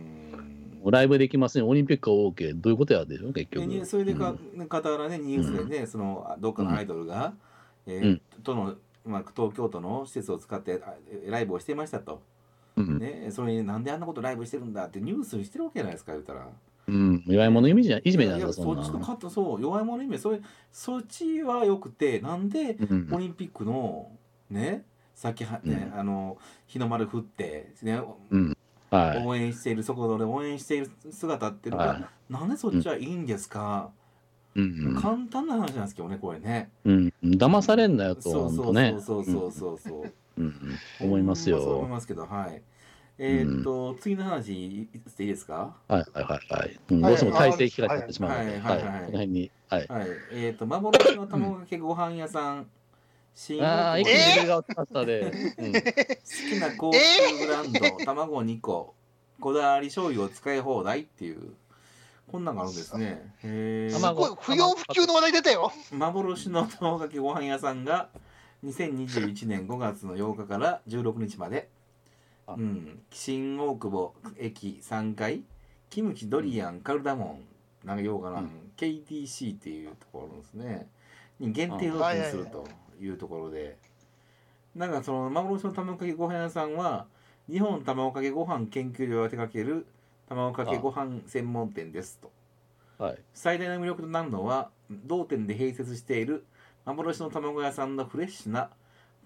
[0.90, 3.86] ライブできません、オリンピックは OK、どういうことやでしょ、結局。
[3.86, 4.68] それでか、うん。
[4.70, 7.34] 傍らねニュースでね、そのどっかのアイドルが、
[7.86, 8.20] えーうん。
[8.42, 10.94] 都の、まあ、東京都の施設を使ってあ
[11.26, 12.22] ライブをしていましたと、
[12.78, 16.48] うんね、それになんであんなことライブしてるんだってニュースにしてるわけじゃないですか言うたら。
[16.88, 18.82] うん、弱い者いじめいじめないいやですか、そんな。
[18.82, 20.40] そっちの方そう弱い者意味それ
[20.72, 24.10] そっちはよくてなんでうんオリンピックの
[24.50, 28.00] ねさっきは、ねうんあの日の丸振って、ね
[28.90, 29.26] はい。
[29.26, 33.90] 応援しているそこで応援している姿っていうのが、はなんでそっちはいいんですか、
[34.56, 34.60] い。
[34.60, 36.70] うん簡単な話なんですけどねこれね。
[36.84, 38.74] うん、うん、騙されんなよと、そうそう。
[38.74, 40.12] そうそうそうそう。
[40.38, 40.46] うん
[41.01, 41.88] うん思いますほんそう思いよ。
[41.88, 42.62] ますけど、はい。
[43.20, 45.74] えーっと、次の話していいですか？
[45.88, 46.81] はいはいはいはい。
[46.90, 48.81] うんはいどうしても体制機会になってしまうので、はいはい。
[48.81, 49.51] こはいはいの辺に。
[49.68, 49.87] はい。
[49.88, 50.09] はい。
[50.33, 52.66] えーっと、幻の卵かけご飯屋さん。
[53.35, 55.20] 新ああ、一気にレベルが落ちましたで。
[55.59, 55.81] うん好
[56.57, 56.98] きな高級
[57.38, 58.94] ブランド、卵2個、
[59.40, 61.55] こだわり醤油を使い放題っていう、
[62.31, 63.33] こんなんがあるんですね。
[63.42, 65.72] へーすごい不要不急の話題出たよ。
[65.92, 68.09] 幻の卵かけご飯屋さんが
[68.64, 71.68] 2021年5月の8日から16日まで、
[72.46, 72.54] あ。
[72.54, 75.42] うん、新大久保駅3階。
[75.90, 77.40] キムチドリアンカルダモ
[77.84, 78.50] ンなんかようかな、うん。
[78.76, 80.88] KTC っていうところですね。
[81.38, 82.66] に限定オープンすると
[83.00, 83.76] いうところで。
[84.74, 87.06] なんかその幻の卵かけご飯屋さんは
[87.50, 89.86] 日本卵かけご飯研究所が手掛ける
[90.28, 92.30] 卵かけご飯専門店ですと。
[93.02, 93.18] はい。
[93.32, 96.44] 最大の魅力となるのは同店で併設している
[96.94, 98.70] 幻の卵屋さんのフレッシュな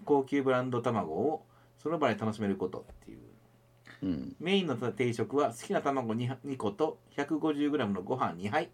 [0.05, 1.45] 高級ブランド卵を
[1.77, 3.19] その場で楽しめることっていう。
[4.03, 4.35] うん。
[4.39, 8.69] メインの定食は好きな卵 2, 2個と 150g のご飯2杯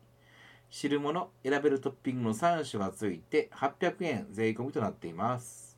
[0.69, 5.77] 汁物選べるトッピングの3種がついて800円税込みとなっています。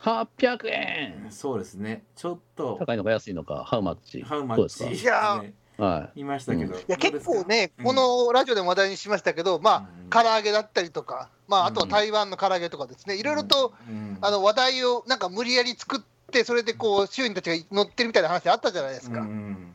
[0.00, 2.04] 800円そうですね。
[2.14, 2.76] ちょっと。
[2.78, 4.22] 高いのか安いのか、ハウマッチ。
[4.22, 5.02] ハウマッチ。
[5.02, 6.24] いやーはい。
[6.24, 7.84] ましたけど、いや結構ね、うん。
[7.84, 10.08] このラジオでも話題にしましたけど、まうん。
[10.10, 11.90] あ、唐揚げだったりとか、まあ、あとはうん。
[11.90, 14.18] 台湾の唐揚げとかですね、いろいろとうん。
[14.20, 19.20] あの話題をなんか無理やり作って、それでこう、周囲たちが乗ってるみたいな話あったじゃないですか。
[19.20, 19.72] うん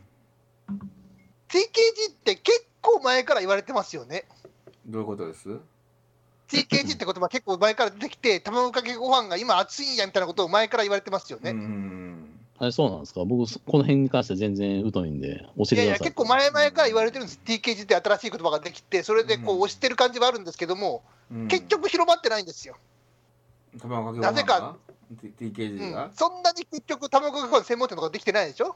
[1.52, 4.24] TKG って結構前から言われてますよね。
[4.86, 5.50] どういうことです
[6.48, 11.52] ？TKG って言葉結構前から出てきて、 卵かけご飯が今熱いんやみたいなことを前から言われてますよね。
[11.52, 12.21] うん
[12.62, 13.26] あれそうなんですか？
[13.26, 15.78] 僕、そこの辺に関しては全然疎いんで、教えてください。
[15.78, 19.58] いやいや、結構前々から言われてるんです、TKG って新しい言葉ができて、それでこうん。
[19.58, 21.48] う押してる感じはあるんですけども、うん。
[21.48, 22.78] 結局広まってないんですよ。
[23.80, 24.78] 卵かけご飯なぜか。
[25.40, 26.06] TKG が？
[26.06, 28.76] ん、そんなに結局、卵かけご飯専門店とかできてないでしょ？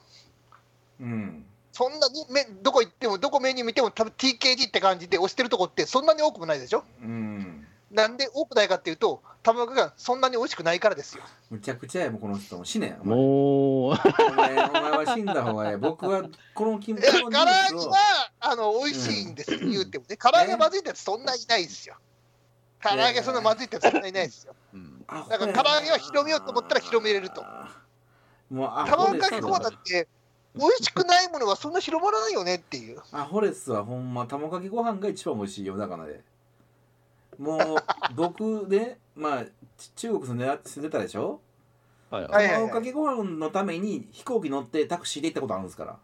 [0.99, 1.45] うん。
[1.71, 6.83] そんなにめどこ行っても、どこメニュー見ても、多分 TKG って感じで押してるとこって、そんなに多くもないでしょ？
[7.03, 7.54] うん
[7.95, 11.23] なんで多くないかっていうと、卵がそんなに美味しくないからですよ。
[11.49, 12.97] むちゃくちゃやもうこの人も死ね。
[13.03, 13.95] もう、お
[14.35, 15.77] 前お前は死んだ方がええ。
[15.77, 20.17] 僕はこの金唐こ揚げはあの美味しいんですよ、言うてもね。
[20.17, 21.95] 唐揚げまずいってやつそんないないですよ。
[22.83, 24.53] 唐揚げそんなまずいってやつそんないないですよ。
[25.29, 27.43] だから唐揚げは広めようと思ったら広めれると。
[28.49, 30.07] もう卵かけご飯だって、
[30.53, 33.01] 美味しくないものはそんな広まらないよねっていう。
[33.11, 34.25] アホレスはほんま。
[34.25, 35.77] 卵かけご飯が一番美味しいよ。
[35.77, 36.21] だからで
[37.39, 37.59] もう
[38.15, 39.45] 僕ね まあ
[39.77, 41.41] ち中国住んで住んでたでしょ？
[42.09, 42.47] はいはい。
[42.49, 45.99] 卵かけご飯のために飛行機乗ってタクシーで行ったことあるんですから。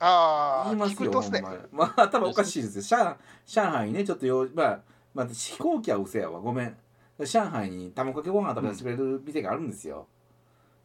[0.00, 1.42] ああ、言いますよ、すね。
[1.72, 1.92] ま。
[1.96, 2.98] あ頭おかしいですよ。
[2.98, 4.80] 上上海にねちょっとよまあ、
[5.14, 6.40] まあ、飛行機はうせやわ。
[6.40, 6.76] ごめん。
[7.18, 10.06] 上海に卵かけご飯食べさせてくれる店があるんですよ、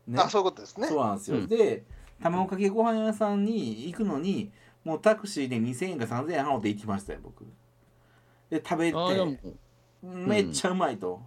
[0.07, 0.19] ね。
[0.19, 0.87] あそういうことですね。
[0.87, 1.47] そうなんですよ、うん。
[1.47, 1.83] で
[2.21, 4.51] 卵かけご飯屋さんに行くのに
[4.83, 7.45] もうタクシーで2000円か3000円払って行きましたよ僕
[8.53, 9.53] で食べて。
[10.03, 11.21] めっちゃうまいと、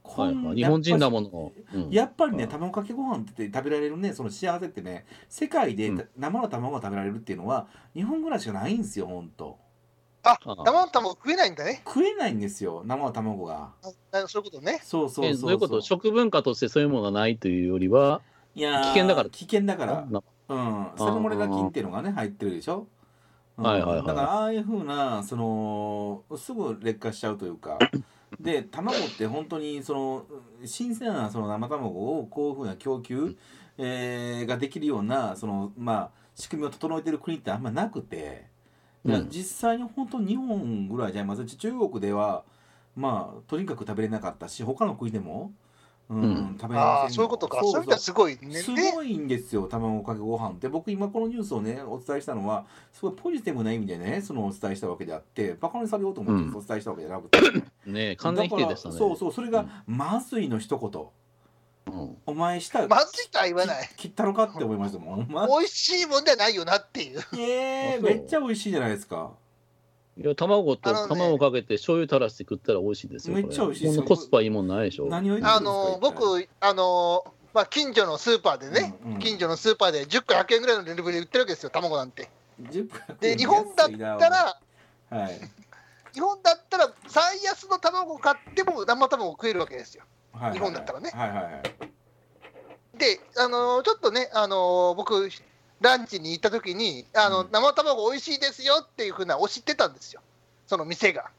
[0.00, 0.46] こんはい。
[0.46, 1.28] はい、日本人だもの。
[1.28, 1.52] の。
[1.74, 1.90] うん。
[1.90, 6.08] やっぱりねうん卵かけご飯って食べられるねその幸せってね世界でうん。
[6.16, 9.58] 生の卵が食べられるっていうのは日本ぐらいしかないんですよほんと。
[10.22, 11.82] あああ生の卵食えないんだね。
[11.84, 13.72] 食えないんですよ生の卵が。
[13.82, 14.80] あそういうことね。
[14.84, 15.80] そうそうそうえどういうこと？
[15.80, 18.20] 食文化としてそういうものがないというよりは、
[18.54, 19.30] いやー危険だから。
[19.30, 20.06] 危険だから。
[20.08, 20.22] な。
[20.48, 20.86] うん。
[20.96, 22.86] サルモネラ菌っていうのがね入ってるでしょ、うん
[23.56, 24.06] はいはいはい。
[24.06, 27.78] だからああいうふうなそのすぐ劣化しちゃうというか。
[28.40, 30.26] で卵って本当にその
[30.64, 33.36] 新鮮なその生卵をこういうふうな供給、
[33.76, 38.46] えーができるようなそのまあ仕組みを整えてる国ってあんまなくて、
[39.04, 39.28] うん。
[39.28, 41.24] 実際に本当日本ぐらいじゃい。
[41.26, 42.44] ます中国では
[42.96, 45.52] まあとにかく食べれなかったし他の国でも、
[46.12, 47.60] うんうん食べれませんああ、そういうことか。
[47.60, 48.56] そそういうすごいね。
[48.56, 57.40] すでごいんですよ卵かけご飯って僕今このニュースをねお伝えしたのはすごいポジティブな意味でねそのお伝えしたわけであってバカにされようと思ってうんお伝えしたわけじゃなくて、
[57.90, 58.94] ね完全否定でしたね。
[58.94, 63.88] だからそうそうそれが「まずい」の一言うん「お前したまずいとは言わない。
[63.96, 67.20] 切ったのか?」って思いましたもん美味しいもんではないよなっていう。
[67.34, 69.32] えー、あそうめっちゃ美味しいじゃないですか
[70.18, 73.36] いや卵と卵かけて醤油垂らして食ったら美味しいですよ。
[73.36, 74.02] めっちゃ美味しいですよ。
[74.02, 75.06] コスパいいもんないでしょ。
[75.06, 82.28] 何を言ってるあんですかの僕、あのまあ、近所のスーパーでね、うんうん近所のスーパーで10個100円ぐらいのレベルで売ってるわけですよ、卵なんて。
[82.60, 84.60] 一体10で、日本だったら、
[85.10, 85.40] はい。
[86.12, 90.04] 日本だったら最安の卵買っても生卵食えるわけですよ。
[90.32, 91.10] はいはい日本だったらね。
[91.14, 91.62] はいはいはい。
[92.98, 95.30] で、あのーちょっとね、あのー僕、
[95.82, 97.48] ランチに行った時に、あのうん。
[97.50, 100.20] 生卵美味しいですよっていうふうな、を知ってたんですよ、
[100.66, 101.30] その店が。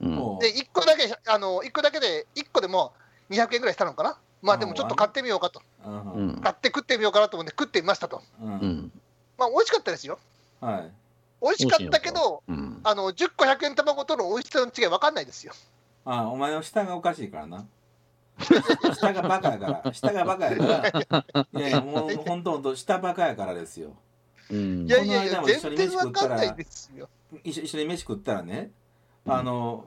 [0.00, 0.38] うん。
[0.38, 2.92] で、1個だけ、あの1個だけで、1個でも
[3.30, 4.16] 200円ぐらいしたのかな。
[4.40, 6.12] まあでもちょっと買ってみようかと、うん。
[6.12, 6.40] うん。
[6.40, 8.22] 買って食ってみようかなと思って食ってみましたと。
[8.40, 8.48] うん。
[8.48, 8.92] うん。
[9.36, 10.18] まあ美味しかったですよ。
[10.60, 10.92] はい。
[11.42, 12.80] 美味しかったけど、うん。
[12.84, 15.52] あの10個100円卵との美味しさの違い分かんないですよ。
[16.04, 17.66] あお前の舌がおかしいからな
[18.94, 19.92] 舌がバカやから。
[19.92, 20.64] 舌がバカやか
[21.32, 21.46] ら。
[21.60, 23.96] いやいやもう本当本当舌バカやからですよ。
[24.50, 24.86] うん。
[24.86, 27.08] いやいやいや、この間も一緒全然に飯食った分からんないですよ。
[27.44, 28.70] 一緒一緒に飯食ったらね
[29.26, 29.86] あの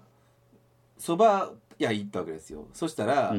[0.98, 2.68] そば屋行ったわけですよ。
[2.74, 3.34] そしたら。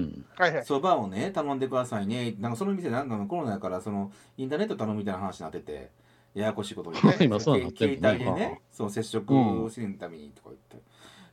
[0.65, 2.35] そばをね頼んでくださいね。
[2.39, 5.91] なんかその店なんかのコロナやからそのインターネット頼むみたいな話になってて
[6.35, 10.83] ややこしいことになって今そうなって携帯でねそう接触をするためにとか言って、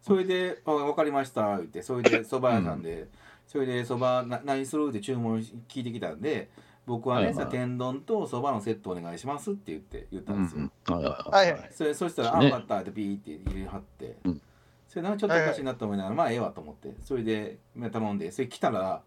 [0.02, 1.82] それで「あ分かりました」言って。
[1.82, 3.08] それでそば屋さんで、
[3.50, 6.52] それでそばな何するって注文聞いてきたんで
[6.86, 7.46] 僕はね、はいはい。
[7.46, 11.70] さ天丼とそばのセットお願いしますって言って言ったうんですよ、んはいはいははいいはい。
[11.74, 12.52] それそしたら「あね。
[12.52, 14.42] 分かった」ってピーって入れはって、うん。
[14.88, 16.94] それなんかちょっとおかしいなと思いながら、まあええわと思って。
[17.04, 17.58] それで
[17.92, 19.02] 頼んでそれ来たら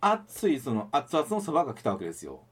[0.00, 2.42] 熱いその熱々のそばが来たわけですよ。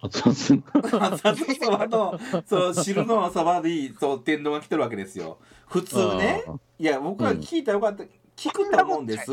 [0.00, 0.62] 熱々
[1.06, 5.36] 熱々のそばとその汁のそばでそう天丼が来てるわけですよ。
[5.66, 6.42] 普通ね。
[6.78, 8.04] いや僕ら聞いたらよかった、
[8.36, 9.32] 聞くと思うんです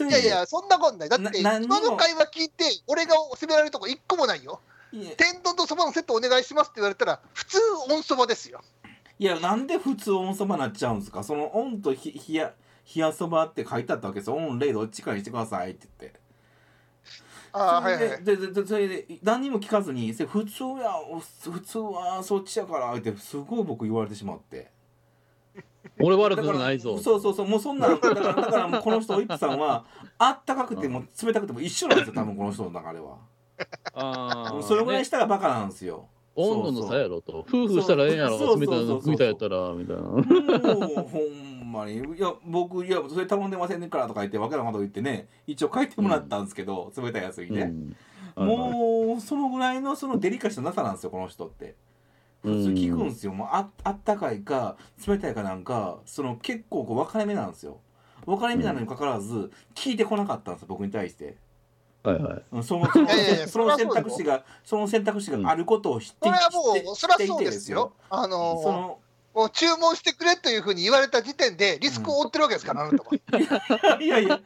[0.00, 1.08] いやいや、そんなことない。
[1.08, 4.60] だって、今の会話聞いて、俺が責められるとこ一個もないよ。
[5.16, 7.58] 天丼とそばのセットお願いしますって言われたら普通
[7.90, 8.60] 温そばですよ。
[9.18, 11.24] いやなんで普通温そばになっちゃうんですか？
[11.24, 12.52] その温とひ冷や
[12.94, 14.36] 冷やそばって書いてあったわけですよ。
[14.36, 16.20] 温冷どっちかにしてくださいって言って。
[17.52, 24.70] ああはいはでででそれで何にも聞かずに「それ普通やお普通はそっちやから」ってすごい僕言われてしまって
[26.00, 26.98] 俺悪くないぞ。
[26.98, 27.46] そうそうそう。
[27.48, 29.84] もうそんなんだからだからもうこの人イップさんは
[30.18, 32.14] あったかくても冷たくても一緒なんですよ。
[32.14, 33.18] 多分この人の中では。
[33.94, 34.62] ああ。
[34.62, 36.06] それぐらいねしたらバカなんですよ。
[36.34, 37.44] 温度の差やろと。
[37.48, 38.56] 夫婦したらええんやろ。
[38.56, 40.02] みたいなみたいやったら、みたいな。
[40.02, 40.22] もう
[41.08, 41.18] ほ
[41.64, 41.96] んまに。
[41.96, 47.72] いや僕いやそれ頼んでませんねからとか言ってわけなこと言ってね一応書いてもらったんですけど、冷たいやつにね、
[48.34, 51.74] もうそのぐらいのそのデリカシーのなさなんですよこの人って
[52.42, 53.32] 普通聞くんですよ。
[53.32, 54.76] もうああったかいか
[55.06, 57.78] 冷たいかなんかその結構こう分かれ目なんですよ。
[58.26, 61.36] 分かれ目なのにかかわらず聞いてこなかったんですよ僕に対して。
[62.02, 62.42] はいはい。
[62.52, 62.86] うんその
[63.46, 67.92] その選択肢がその選択肢があることを知ってそれはも知ってうそりゃ知っていてそうですよ。
[68.10, 68.98] あのその
[69.34, 73.98] もう注文してくれというふうに言われた時点でリスクを負ってるわけですから、あなたは。
[74.02, 74.40] いやいや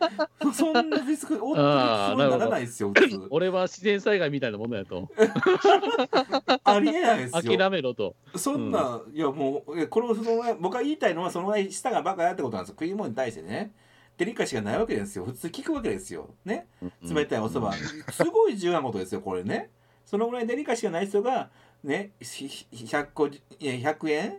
[0.54, 3.26] そんなリスク負ってるそうならないですよ普通。
[3.30, 5.08] 俺は自然災害みたいなものやと。
[6.64, 7.56] ありえないですよ。
[7.56, 8.14] 諦めろと。
[8.36, 12.76] そんな、いやもうこれをその僕が言いたいのはそのぐらい舌がバカやってことなんですよ。
[12.78, 13.72] 食い物に対してね。
[14.18, 15.26] デリカシーがないわけですよ。
[15.26, 16.30] 普通聞くわけですよ。
[16.44, 16.68] ね。
[17.02, 19.70] 冷たいおそば、すごい重要なことですよこれね。
[20.06, 21.50] そのぐらいデリカシーがない人が
[21.82, 24.38] ねひひ100個いや100円、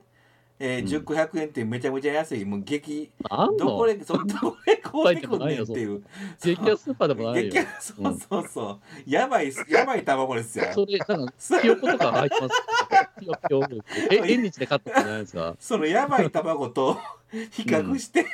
[0.59, 3.11] えー、10個100円ってめちゃめちゃ安いもう激
[3.59, 4.19] どこで そど
[4.51, 6.03] こで買うてくんねんっていう
[6.41, 7.57] 激安スーパーでもないよ激。
[7.57, 12.55] 安そうそうそう、やばいやばい卵ですよそれ、なんか、ひよことか入ってます。
[13.19, 15.55] ひよひよえ、 縁日で買ったんじゃないですか？
[15.59, 16.97] そのやばい卵と
[17.51, 18.25] 比較して、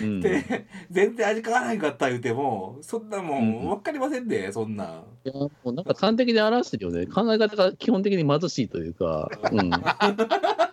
[0.00, 0.20] うん。
[0.22, 7.06] で全然味変わらないかった言うてもそんなもうんん分かりませんでそんなんいや、もうなんか端的に表してるよね。
[7.06, 9.70] 考え方が基本的に貧しいというか、うん。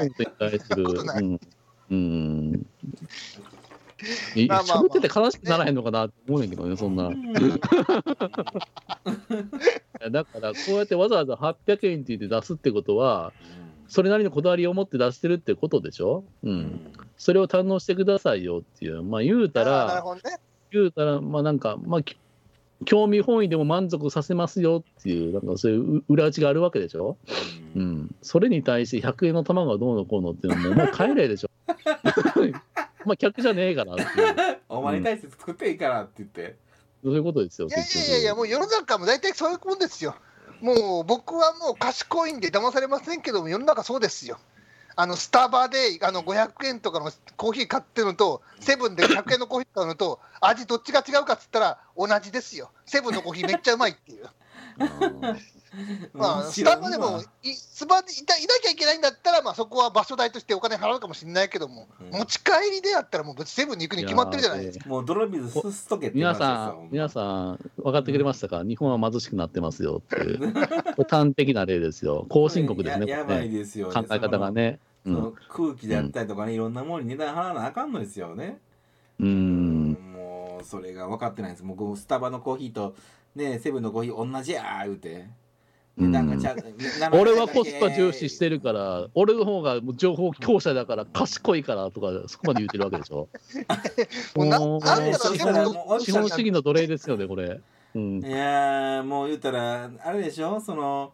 [0.00, 0.08] ない。
[0.08, 0.84] に対する。
[1.18, 1.40] うん。
[1.90, 2.66] うん。
[4.36, 7.10] えまあまあまあ喋ってて悲しくならへんのかなって思うねんけどね、そんな。
[10.10, 13.32] だから、こうやってわざわざ800円って言って出すってことは、
[13.88, 16.24] それなりのこだわりを持って出してるってことでしょ？
[16.42, 16.92] うん。
[17.16, 19.02] それを堪能してくださいよっていう。
[19.02, 20.04] まあ言うたら。
[20.70, 22.16] 言うたら、まあなんか、まあ、き
[22.84, 27.16] 興味本位でも満足させますよっていう、なんかそういうう裏打ちがあるわけでしょ？
[27.76, 28.14] ううんん。
[28.22, 31.48] それに対して100円の卵がどうのこうのっていうのも、もう帰れでしょ？
[33.06, 36.56] まあ客じゃねえからっていう、お前に対して作っていいからって言って
[37.02, 40.16] そういうことですよ、いやいやいやいや、もう世の中も大体そういうもんですよ。
[40.60, 44.38] もう僕はもう賢いんで騙されませんけども、世の中そうですよ。
[44.96, 52.70] あのスタバであの500円とかのコーヒー買ってるのと、セブンで100円のコーヒー買うのと、味どっちが違うかっつったら同じですよ。
[52.86, 54.28] セブンのコーヒーめっちゃうまいっていう。
[56.12, 62.18] まあ、スタバでもいスタバでいたいなきゃいけないんだったら、まあ、そこは場所代としてお金払うかもしれないけども、うん。
[62.18, 64.88] 持ち帰りでやったら、もう別にセブンに行くに決まってるじゃないですか。
[64.88, 70.52] もう泥水すすとけって皆さん、皆さん、分かってくれましたか、日本は貧しくなってますよっていう、
[70.96, 74.78] これ端的な例ですよ、後進国ですね、ややばいですよ考え方がね。
[74.80, 78.58] うんその空気であったりとかね、いろんなものに値段払わなあかんのですよね。
[79.20, 79.92] うん。
[80.14, 81.64] もうそれが分かってないんです。
[81.64, 82.94] もうこうスタバのコーヒーと
[83.36, 85.28] ねセブンのコーヒー同じやー言うて。
[85.96, 86.14] うん。
[87.12, 93.28] 俺はコスパ重視してるから、俺の方が情報強者だから、賢いからとか、そこまで言ってるわけでしょ。
[94.34, 94.58] もうな
[94.98, 97.60] なん資本主義の奴隷ですよね、これ。
[97.94, 98.24] うん。
[98.24, 100.60] いやーもう言ったらあれでしょ？
[100.60, 101.12] その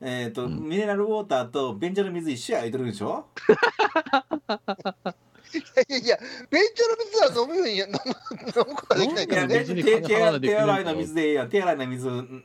[0.00, 0.60] えっ、と、うん。
[0.68, 3.26] ミネラルウォーターと便所の水一緒や言うてるでしょ？
[5.58, 6.18] いやいや、
[6.50, 7.92] 便所の水は飲むように飲む
[8.62, 9.64] 飲むことはできないいやからね。
[9.64, 11.44] 手手手洗いで手洗いの水でいいや。
[11.44, 12.44] ん手洗いの水うん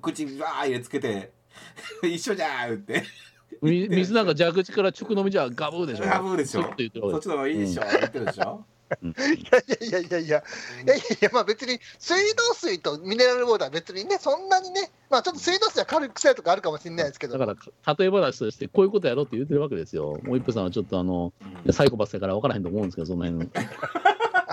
[0.00, 1.32] 口にわー入れつけて。
[2.02, 3.04] 一緒じゃー言って。
[3.60, 6.04] み水なんか蛇口から直飲みじゃガブーでしょ。
[6.04, 6.62] ガブーでしょ。
[6.62, 8.64] そっちの方がいいでしょ、言ってるでしょ
[9.00, 9.14] い
[9.50, 10.44] やいやいやいやいや、
[10.84, 20.18] いやいや、まあ別に水道水とミネラルウォーターは別にね、そんなにね、まあちょっと水道水は軽く臭いとかあるかもしれないですけど、だから、例え話として、こういうことやろうって言ってるわけですよ。
[20.22, 21.32] もう一歩さんはちょっとあの、
[21.70, 23.48] サイコパスだから分からへんと思うんですけど、その辺。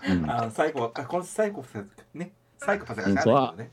[0.10, 0.32] うん。
[0.32, 2.34] あサイコあこのサイコパスね。
[2.58, 3.72] サイコパスがしゃあないけどね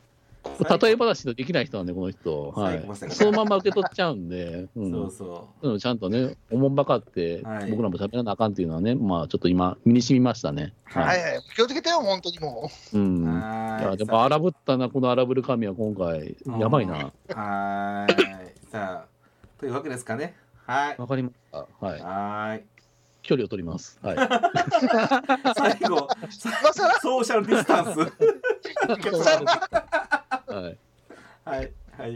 [0.64, 2.50] 例え話のできない人なんで、この人。
[2.52, 2.88] はい。
[3.10, 4.90] そのまま受け取っちゃうんで、 うん。
[4.90, 5.74] そうそう。
[5.74, 7.70] んちゃんとね、おもんばかって、はい。
[7.70, 10.72] 僕らも喋らなあかんっていうのはね、まあちょっと今、身に染みましたね。
[10.94, 12.98] うはいはい、気をつけてよ、本当にもう。
[12.98, 13.24] ん。
[13.24, 13.82] い。
[13.82, 17.12] や、でも荒ぶったな、この荒ぶる神は今回、やばいな。
[17.28, 18.54] はーい。
[18.70, 19.16] さあ。
[19.58, 20.36] というわけですかね。
[20.66, 20.96] はい。
[20.98, 21.58] わかりました。
[21.58, 22.00] はい。
[22.00, 22.75] はーい
[23.26, 23.98] 距離を取ります。
[24.02, 24.16] はい。
[25.56, 26.08] 最後
[27.02, 27.98] ソーシャルディスタンス
[30.52, 30.78] はい。
[31.44, 32.14] はいはい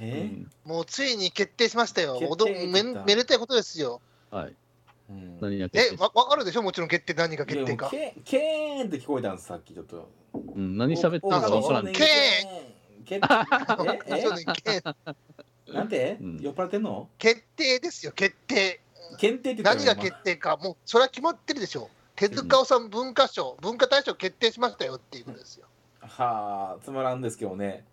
[0.00, 0.30] え
[0.64, 2.14] もうついに決定しましたよ。
[2.14, 4.00] 決定おどめ決定めでたいことですよ。
[4.30, 4.54] はい。
[5.10, 5.38] うん。
[5.40, 5.94] 何が決定？
[5.94, 6.62] え、わわかるでしょ？
[6.62, 7.90] もちろん決定何が決定か。
[7.92, 7.96] い。
[7.96, 10.10] やもうケケーンって聞こえたんですさっきちょっと。
[10.34, 11.96] うん、何喋ってるのかお分からんケーン
[13.04, 14.22] ケーンえ？
[14.22, 14.82] そうねけえ
[15.72, 16.38] なんて、うん。
[16.40, 17.08] 酔っ払ってんの？
[17.18, 18.80] 決定ですよ、決定。
[19.18, 21.88] 検定って言ったよ何が決定か、もうそれは決まってるでしょ。
[22.16, 25.66] 手塚治虫文化賞、文化大賞決定しましたよっていうことですよ。
[26.00, 27.84] はあつまらんですけどね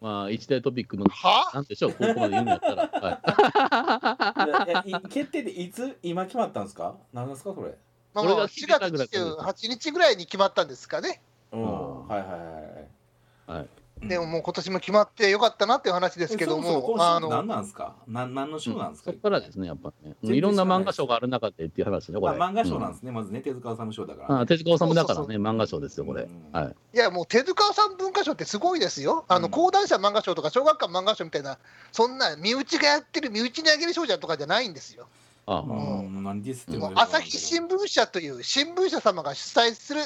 [0.00, 1.50] まあ、一大トピックの、は？
[1.54, 2.88] なんでしょう、ここまで言うんだったら。
[3.02, 5.08] はい。
[5.08, 6.94] 決定っていつ今決まったんですか？
[7.12, 7.74] 何ですかそれ？
[8.14, 11.20] まあ、俺が4聞いてた月ぐらい28日ぐらいに決まったんですかね。
[11.52, 11.62] うん。
[11.62, 13.58] うんはいはいはい。
[13.58, 13.68] はい
[14.02, 17.94] でももう今年も決まってよかったなっていう話ですけどえそもそも、もあ今週何のなんですか？
[18.06, 19.92] 何の賞なんですか、そこからですね、やっぱ
[20.22, 22.36] いろんな漫画賞がある中でっていう話でしょ、これ。
[22.36, 26.22] まあ、漫画賞なんうですね、まずね手塚治虫賞だかあら、あ手塚治虫だからそうね、漫画賞ですよ、これ。
[26.22, 26.52] うん。
[26.52, 26.76] はい。
[26.94, 29.50] いやもう手塚さん文化賞ってすごいですよ、あのうん。
[29.50, 31.58] 講談社漫画賞とか小学館漫画賞みたいな、
[31.92, 35.06] そんな身内がやってる身内にあげる賞じゃとかじゃないんですよ。
[35.46, 35.56] あ。
[35.56, 40.02] あ、うん、何ディスってもうも朝日新聞社という新聞社様が主催する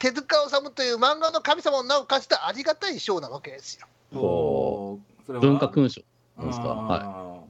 [0.00, 3.86] 手塚治虫という漫画の神様を名を貸したありがたい賞なわけですよ。
[4.18, 4.98] お
[5.28, 6.68] 文化勲章ですか？
[6.68, 7.44] はは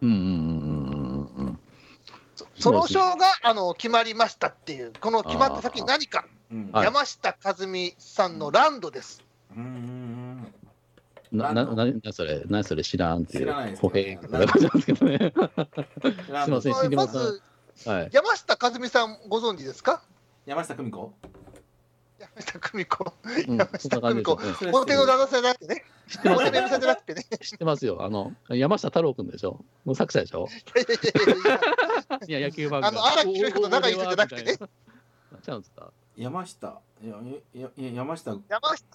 [0.00, 0.06] い。
[0.06, 1.58] うんうんうんうんうん。
[2.36, 6.24] そその賞があの決まりましたっていう、この決まった先に何か、
[6.72, 9.20] 山下和美さんのランドです。
[9.56, 10.54] うんうん
[11.32, 12.84] な、な、な、な、それ、な、それ？
[12.84, 13.46] 知らんっていう。
[13.46, 15.32] 知らないですすけどね。
[15.34, 17.42] うんすいませんまず
[17.86, 18.10] はい。
[18.12, 20.02] 山下和美さんご存知ですか？
[20.46, 21.12] 山下久美子？
[22.22, 23.12] 山下久美子。
[23.24, 24.54] うん、山そんな感じですよね。
[24.54, 27.24] それ表の旦那さんじゃなくてね、知ってますよ表の嫁さんじゃなくてね。
[27.40, 28.04] 知ってますよ。
[28.04, 30.48] あの、山下太郎くんでしょもう作者でしょ
[32.28, 32.88] いやいやいやいやいや、野球漫画。
[32.88, 34.58] あの荒木宏彦と仲いい人じゃなくてね。
[35.42, 37.16] ちゃうんですか山下いや
[37.54, 38.86] いやいや山下山下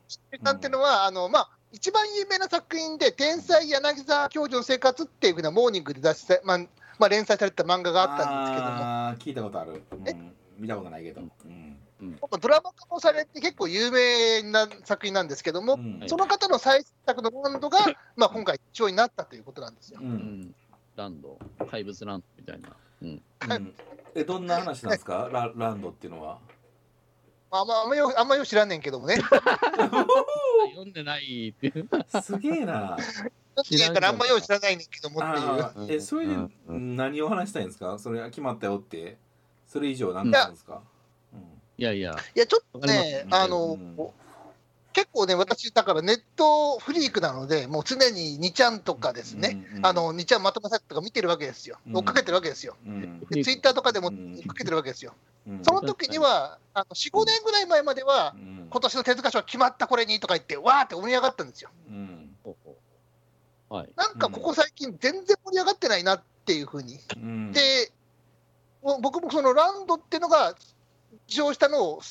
[0.44, 6.58] さんっていうのは、あのまあ、一番有名な作品で、天才柳沢教授の生活っていうふうなモーニングで出して、まあ
[7.00, 8.78] まあ、連載された漫画があったんですけども、
[9.10, 16.04] あ聞いたことある、うん、見たことないけど、うんドラマ化もされて結構有名な作品なんですけども、うん。
[16.08, 17.80] その方の最作のランドが、
[18.16, 20.00] まあ、今回、一応になったということなんですよ。
[20.02, 20.12] ううん。
[20.12, 20.56] ん。
[20.95, 21.39] ランド、
[21.70, 22.70] 怪物ランドみたいな。
[23.02, 23.22] うん。
[23.50, 23.76] うん。
[24.16, 25.30] えどんな話なんですか？
[25.32, 26.39] ラランドっていうのは？
[27.52, 29.16] まあ、あんまあんまよあんまよく知らんねんけどもね、
[30.72, 31.88] 読んでないっていう。
[32.22, 32.98] すげえな。
[33.64, 35.93] 知らんからあんまよく知らないねんけどもっていう。
[35.93, 36.36] えそれで
[36.68, 37.98] 何を話したいんですか？
[38.00, 39.18] それ決まったよって。
[39.68, 40.82] それ以上何なんですか、
[41.78, 43.98] いやいや、いや、ちょっとね、あの、うん
[44.98, 51.98] 結構ね、私、だからネットフリークなので、もう常に2ちゃんとかですね、うんうんあの2ちゃんまとめサイトとか見てるわけですよ、うん。
[51.98, 53.20] 追っかけてるわけですよ、うん。
[53.30, 54.38] でツイッターとかでもうん。
[54.38, 55.14] 追っかけてるわけですよ、
[55.48, 55.60] うん。
[55.62, 58.68] その時には、あの4、5年ぐらい前までは、うん。
[58.72, 61.70] 今年の手塚賞決まったこれにとか言って、わーって盛り上がったんですよ。
[63.70, 63.90] はい。
[63.96, 67.00] なんかここ最近、全然盛り上がってないなっていうふうに。
[67.16, 67.52] うん。
[67.52, 67.92] で、
[68.82, 70.56] 僕もそのランドっていうのが
[71.28, 72.01] 受賞したのを、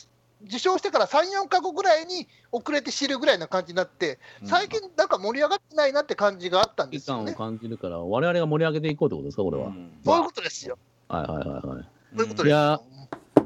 [0.45, 7.35] 受賞してから3、4か国ぐらいに遅れて知るぐらいな感じになって、最近、なんか盛り上がってないなって感じがあったんですよね。
[7.35, 9.69] 感じるから、我々が盛り上げていこうってことですか、これは。
[9.69, 10.79] うんそういうことですよ。
[11.09, 11.63] はいはいはいはい。
[11.63, 12.47] そういうことですよ。
[12.47, 12.81] いや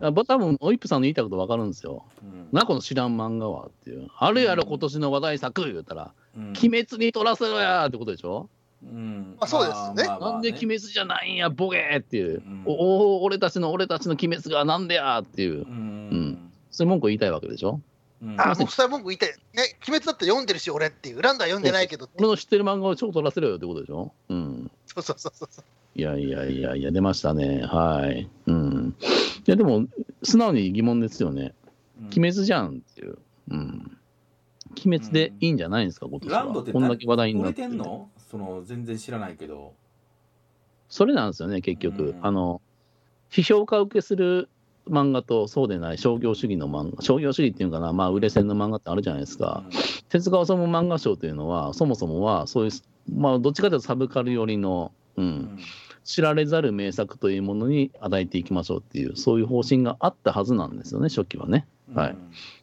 [0.03, 2.05] あ僕多分オイップさんの言いたいこと分かるんですよ。
[2.23, 4.09] うんなこの知らん漫画はっていう。
[4.17, 8.49] あるやろ、今年の話題作言うたら、うん鬼滅に取らせろやってことでしょ、
[8.83, 12.43] うんまあそうですよねなんで鬼滅じゃないんや、ボケーっていう。
[12.45, 12.73] うんお
[13.19, 15.71] お、俺たちの俺たちの鬼滅がなんでやっていうう。
[15.71, 17.81] んそういう文句を言いたいわけでしょ？
[18.23, 19.29] うんあ、僕、それ文句言いたい。
[19.31, 19.35] ね、
[19.89, 21.23] 鬼滅だって読んでるし、俺っていう。
[21.23, 22.09] ランダー読んでないけど。
[22.19, 24.13] 俺の知ってる漫画を超取らせろよってことでしょ？
[24.29, 24.71] うん。
[24.87, 25.65] そうそうそうそう。
[25.95, 27.63] いやいやいやいや、出ましたね。
[27.63, 28.29] はい。
[28.47, 28.95] うん。
[29.01, 29.87] いや、でも、
[30.23, 31.55] 素直に疑問ですよね。
[32.17, 33.19] 鬼滅じゃんっていう。
[33.51, 33.99] うん。
[34.73, 36.39] 鬼滅でいいんじゃないんですか、今年は。
[36.43, 38.09] ランドってこんだけ話題になっれてんの？
[38.31, 39.75] その全然知らないけど。
[40.89, 42.11] それなんですよね、結局。
[42.11, 42.19] うん。
[42.23, 42.61] あの、
[43.31, 44.49] 批評家受けする
[44.89, 49.65] 漫画とそうでない商業主義の漫画、商業主義っていうのかな、まあ、売れ線の漫画ってあるじゃないですか。
[50.09, 52.71] 手塚治虫漫画賞というのは、そもそもは、そういう、
[53.15, 55.29] まあ、どっちかというとサブカル寄りの、う、うん。
[55.29, 55.59] ん
[56.03, 61.67] 知られざる名作というものに与えていきましょうっていう、そういう方針があったはずなんですよね、初期はね。
[61.95, 62.17] はい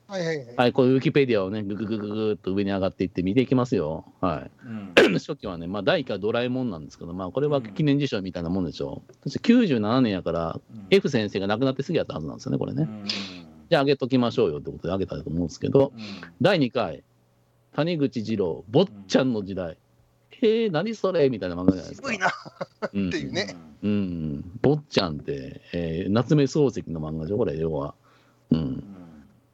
[0.07, 0.55] はいはいはい。
[0.55, 4.05] はい、こういうウィキペディアをね、ぐぐぐぐぐっと上に上がっていって見ていきますよ。
[4.21, 4.51] はい。
[4.65, 9.13] うん初期はね、まあ、第1回ドラえもんなんですけど、まあ、これは記念辞書みたいなもんでしょう。
[9.23, 12.87] そして97年やから、F 先生が亡くなってすぐやったはずなんですよね、これね。
[13.69, 16.01] じゃあ、あげときましょうよってことであげたと思うんですけど、うん
[16.41, 17.03] 第2回、
[17.73, 19.77] 谷口二郎、坊ちゃんの時代。
[20.29, 22.09] へえ、何それみたいな漫画じゃないですか。
[22.09, 22.27] 渋いな。
[22.27, 22.31] っ
[22.89, 27.93] ていうねうん、坊ちゃんって、えー夏目漱石の漫画でしょ、これ、要は。
[28.51, 28.83] うん。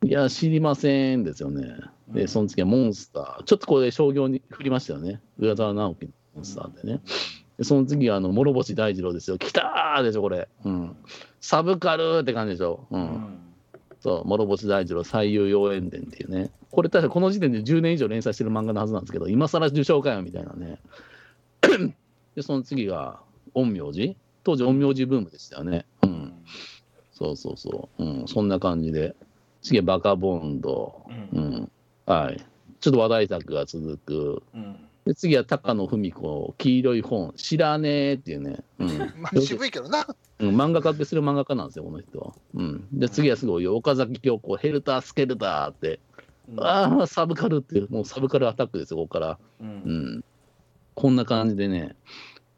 [0.03, 1.77] いや、知りませんですよね。
[2.09, 3.43] で、その次はモンスター。
[3.43, 5.21] ちょっとこれ、商業に振りましたよね。
[5.37, 7.01] 浦沢直樹のモンスターでね。
[7.57, 9.37] でその次は、あの、諸星大二郎ですよ。
[9.37, 10.49] 来たーでしょ、これ。
[10.65, 10.95] うん。
[11.39, 12.87] サブカルって感じでしょ。
[12.91, 12.95] う。
[12.95, 13.39] うんん
[14.01, 16.51] そう、諸星大二郎最優妖艶伝っていうね。
[16.71, 20.79] これ、確かこの時点で10年以上連載してる漫画のはずなんですけど、今更受賞かよみたいなね。
[22.35, 23.21] で、その次が、
[23.53, 25.85] 陰陽師当時、陰陽師ブームでしたよね。
[26.01, 26.33] うん。
[27.13, 28.03] そうそうそう。
[28.03, 29.15] うん、そんな感じで。
[29.63, 31.05] 次はバカボンド。
[31.33, 31.71] ううんん。
[32.05, 32.41] はい。
[32.79, 34.43] ちょっと話題作が続く。
[34.53, 38.63] うんで、次は高野文子、黄色い本、知らねえっていうね。
[38.79, 38.87] うん。
[39.19, 40.07] まあ、渋いけどな。
[40.39, 42.33] うん、漫画家ってする漫画家なんですよ、この人は。
[42.53, 42.87] うん。
[42.93, 43.75] で、次はすごいよ。
[43.75, 45.99] 岡崎京子、ヘルタースケルターって。
[46.57, 49.39] ああ、サブカルっていう、もうサブカルアタックですよ、ここから。
[49.59, 49.69] ううん
[50.19, 50.23] ん。
[50.95, 51.95] こんな感じでね、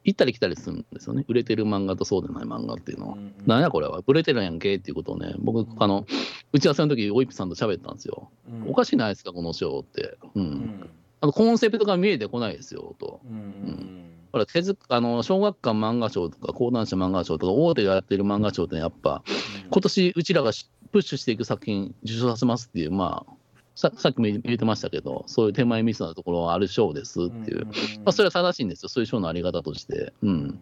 [0.05, 1.25] 行ったり来たりするんですよね。
[1.27, 3.17] 売れてる漫画とそうでない漫画っていうのは。
[3.45, 4.75] なんやこれは、売れてるやんけ？
[4.75, 6.05] っていうことをね、僕、あの、
[6.53, 8.29] 打ち合わせの時、オイップさんと喋ったんですよ。
[8.67, 10.17] おかしいないですか、この賞って。
[10.35, 10.39] う。
[10.39, 10.89] うんん
[11.21, 13.19] あの、コンセプトが見えてこないですよ、と。
[13.29, 14.01] うん
[14.31, 19.23] ほら、手塚、あの、小学館漫画賞とか、講談社漫画賞とか、大手がやってる漫画賞ってやっぱ、
[19.71, 23.33] 今年うちらがしプッシュしていく作品受賞させますっていう、まあ、
[23.75, 27.71] ささっきも言ってましたけど、そういう手前ミスなところはある賞ですっていう、ま
[28.05, 30.13] あ、それは正しいんですよ、そういう賞のあり方として。
[30.23, 30.61] うん、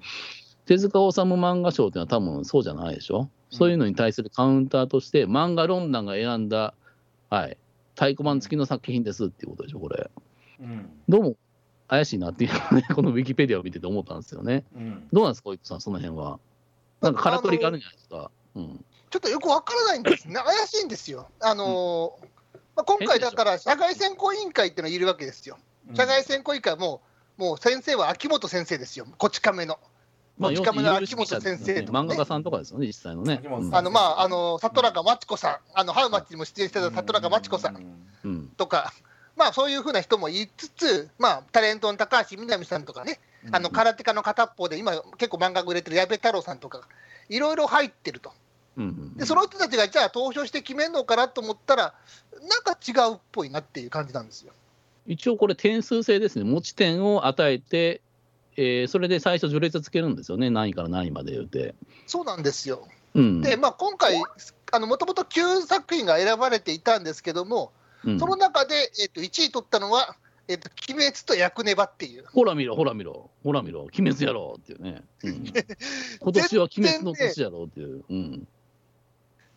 [0.66, 6.74] 手塚治虫漫画賞っていうのは多分そうじゃないでしょ、そういうのに対するカウンターとして、漫画論壇が選んだ、
[7.30, 7.58] はい、
[7.94, 10.10] 太鼓判付きの作品ですっていうことでしょ、これ。
[10.60, 11.36] うんどうも
[11.88, 14.64] 怪しいなっていうのはね、 このウィキペディアを見てて思ったんですよね。
[14.76, 16.40] うんどうなんですか、おいさん、その辺は。
[17.02, 18.32] なんかからくりがあるんじゃないですか。
[18.56, 20.34] うんちょっとよくわからないんですね。
[20.34, 21.28] 怪しいんですよ。
[21.40, 22.33] あのー
[22.76, 25.58] まあ、今回だから、社外選考委員会っていうのがいるわけですよ。
[25.96, 27.02] 社外選考委員会はも
[27.38, 29.06] う、もう先生は秋元先生ですよ。
[29.18, 29.80] こち亀の。
[30.38, 32.08] まあ、こち亀の秋元先生とかね。
[32.08, 33.42] 漫画家さんとかですよね、実際のね。
[33.72, 38.48] あの、まあ、あの、里中真知子さん、あの、ハウマッチにも出演してた里中真知子さんうん。
[38.58, 38.94] とか、
[39.36, 43.20] まあ、そういうふうな人もいつつ、まあ、タレントの高橋みなみさんとかね、
[43.52, 46.82] あの、空手家の片っぽで、今、結構漫画が売れてる矢部太郎さんとか、
[47.30, 48.32] いろいろ入ってると。
[48.78, 51.94] うんうんで、その人たちがじゃあ投票して決めるのかなと思ったら、
[52.42, 54.54] なんか違うっぽいなっていう感じなんですよ。
[55.06, 58.02] 一応これ、点数制ですね、持ち点を与えて、
[58.56, 61.76] えーそれで最初、序列つけるんですよね、何位から何位まで言うて。
[62.08, 62.88] そうなんですよ。
[63.16, 67.72] うんで、まあ、今回、もともと9作品が選ばれていたんですけども、
[68.06, 70.16] うんその中で、えっと1位取ったのは、
[70.48, 72.26] えっと鬼滅と役ネバっていう。
[72.26, 75.04] ほら見ろ、ほら見ろ、ほら見ろ、鬼滅やろうっていうね。
[75.24, 75.54] うん
[76.20, 78.04] 今年は鬼滅の年やろうっていう。
[78.10, 78.48] うん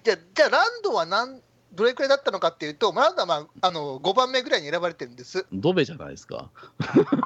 [0.07, 1.43] じゃあ、じゃあランドは何
[1.73, 5.45] どれくらいだったのかっていうと、ランドは、まあ、あの5番目ぐらいに選ばれてるんです。
[5.53, 6.49] ドベじゃないですか。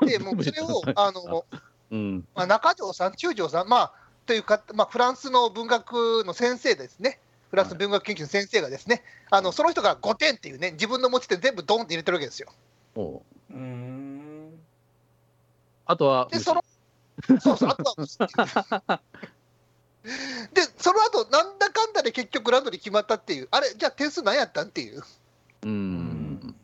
[0.07, 1.45] で、もうそれをあの、
[1.91, 2.26] うん。
[2.35, 3.93] まあ、中条さん、中条さん、まあ、
[4.24, 7.20] というか、まあ、フランスの文学の先生ですね。
[7.51, 12.51] フランスの文学研究の先生がですね、あのその人が5点っていうね、自分の持ち点全部ドンって入れてるわけですよ。
[12.95, 14.59] おううん
[15.85, 16.64] あとは、で、その、
[17.41, 17.95] そうそう、あと
[18.87, 19.01] は、
[20.55, 25.03] で、その後なんだかんだで結局ランドに決まったっていう、あれ、じゃあ点数何やったんっていう。
[25.63, 26.55] うん。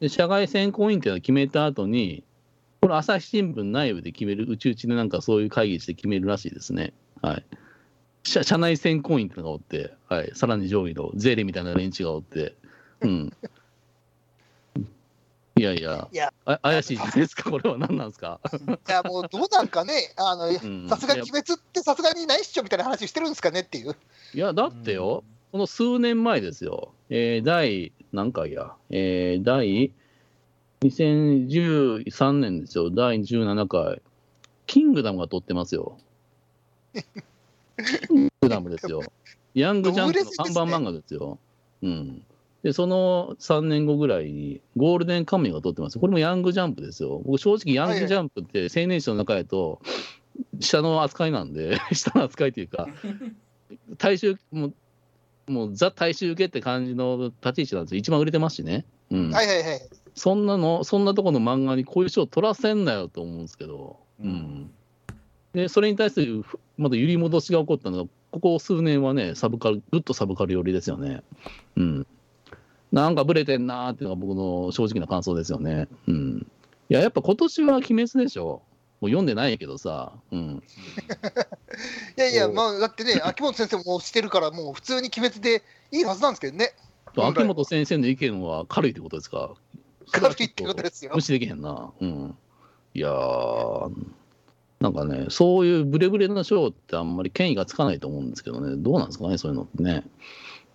[0.00, 2.24] で、社外選考委員っていうのを決めた後に、
[2.80, 6.92] これ、朝日新聞内部で決める、うちうちでなんかそういう会議して決めるらしいですね。
[7.22, 7.44] はい。
[8.24, 10.32] 社社内選考委員っていうのがおって、はい。
[10.34, 12.56] さらに上位のゼレみたいな連中がおって、
[13.00, 13.32] うん。
[15.56, 18.40] いやいや、いやあ怪しいじゃないですか、これは何なんですか？
[18.88, 23.94] いや、もうどうなんかね、あのんさすがに鬼滅ってさすがにないっしょみたいな話してるんですかねっていう。
[24.34, 29.92] いや、だってよ、この数年前ですよ、えー第何回や、えー第
[30.80, 34.00] 2013年ですよ、第17回、
[34.66, 35.98] キングダムが撮ってますよ。
[38.08, 39.02] キングダムですよ。
[39.54, 41.38] ヤングジャンプの看板漫画ですよ。
[41.82, 42.24] うん。
[42.62, 45.98] で、その3年後ぐらいに、ゴールデンカムイが撮ってます。
[45.98, 47.20] これもヤングジャンプですよ。
[47.24, 49.80] 僕、正直、ヤングジャンプって青年誌の中やと、
[50.60, 52.88] 下の扱いなんで、 下の扱いというか、
[53.98, 54.74] 大衆、もう、
[55.48, 57.98] もうザ大衆受けって感じの立ち位置なんですよ。
[57.98, 58.84] 一番売れてますしね。
[59.10, 59.30] うん。
[59.32, 59.80] はいはいはい。
[60.14, 64.70] そんなの、そんなとこの漫画にこういう賞取らせんなよと思うんですけど、ううんん。
[65.52, 71.22] で、それに対するふまだ揺り戻しが起こったのが、ここ数年はね、サブカル、ぐっとサブカル寄りですよね。
[71.76, 72.06] うん。
[72.92, 75.88] なんかブレてんなーっていうのが僕の正直な感想ですよね。
[76.06, 76.46] うん。
[76.90, 78.62] いや、やっぱ今年は鬼滅でしょ。
[79.00, 80.62] もう読んでないけどさ、うん。
[82.16, 86.74] いやいや、まあ、だってね、 秋元先生もしてるから、もう普通に鬼滅でいいはずなんですけどね。
[87.16, 89.54] 秋元先生の意見は軽いってことですか？
[90.12, 91.20] 軽いってことですよ無。
[91.20, 91.90] 視できへんな。
[92.00, 92.36] うん。
[92.94, 93.90] いやー、
[94.80, 100.04] なんかね、そういうブレブレな賞ってあんまり権威がつかないと思うんですけどね、どうなんですかね、そういうのってね。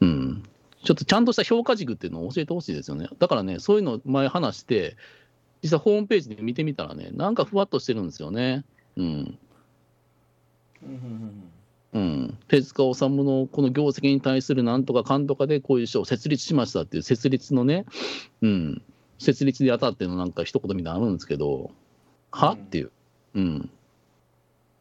[0.01, 0.43] うん。
[0.83, 3.07] ちょっとちゃんとした評価軸っていうのを教えてほしいですよね。
[3.19, 4.95] だからね、そういうの前話して、
[5.63, 8.63] 実際ホームページで見てみたらね、なんかふわっとしてるんですよね。
[8.95, 9.37] うん。
[11.93, 17.85] うん手塚治虫のこの業績に対するなんとかかんとかでこういう賞を設立しましたっていう設立のね、
[18.41, 18.81] うん、
[19.19, 21.71] 設立で当たってのなんか一言みたいなのあるんですけど、
[22.31, 22.91] はうんっていう。
[23.35, 23.69] うん。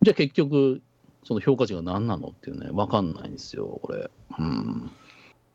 [0.02, 0.82] じゃあ結局、
[1.24, 4.10] その評価値が何なのっていうね、わかんないんですよ、これ。
[4.38, 4.90] うん。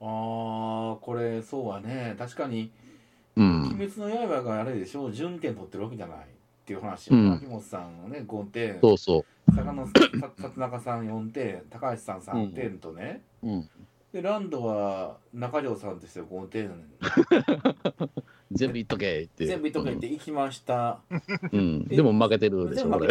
[0.02, 2.72] あーこれそうはね確かに
[3.38, 3.62] 「うん。
[3.64, 5.12] 鬼滅の刃」があれでしょ？
[5.12, 6.22] 順点取ってるわけじゃないっ
[6.66, 9.26] ていう話うん秋元さんのね5点そうそ
[9.56, 9.94] 坂野さ
[10.42, 13.48] 辰中さん4点高橋さん3点とね、う。
[13.48, 13.70] うん。
[14.12, 16.70] でランドは中条さんとして5点
[18.52, 19.46] 全部言っとけって。
[19.46, 21.22] 全部言っとけって行きました、うん。
[21.52, 21.88] うん。
[21.88, 23.08] でも負けてるでしょ、これ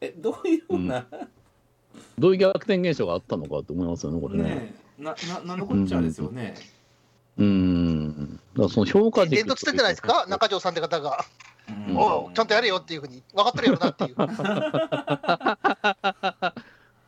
[0.00, 1.06] えどういうふうな、
[2.18, 4.74] どういう逆転現象があったのかと思いますよね、これね。
[4.98, 6.54] なななんのこっちゃですよね、
[7.38, 8.34] うん。
[8.34, 11.24] だからその評価軸伝統てないですか、中条さんって方が。
[11.88, 11.96] うん。
[11.96, 14.16] おうちゃんとやれよっていうふうに、分かってるやろなっていう。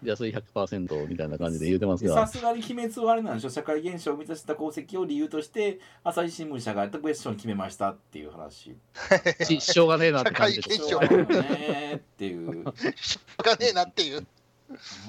[0.02, 8.74] じゃあそれ100%みたいな感じで言うてますさが、すがに鬼滅はあれなんでしょ社会現象を満たした功績を理由として朝日新聞社が特別賞に決めましたっていう話。
[9.44, 11.34] ししょうがねえなって感じで社会現象。
[11.34, 12.64] しょねっていう。
[12.96, 14.26] しょうがねえなっていう。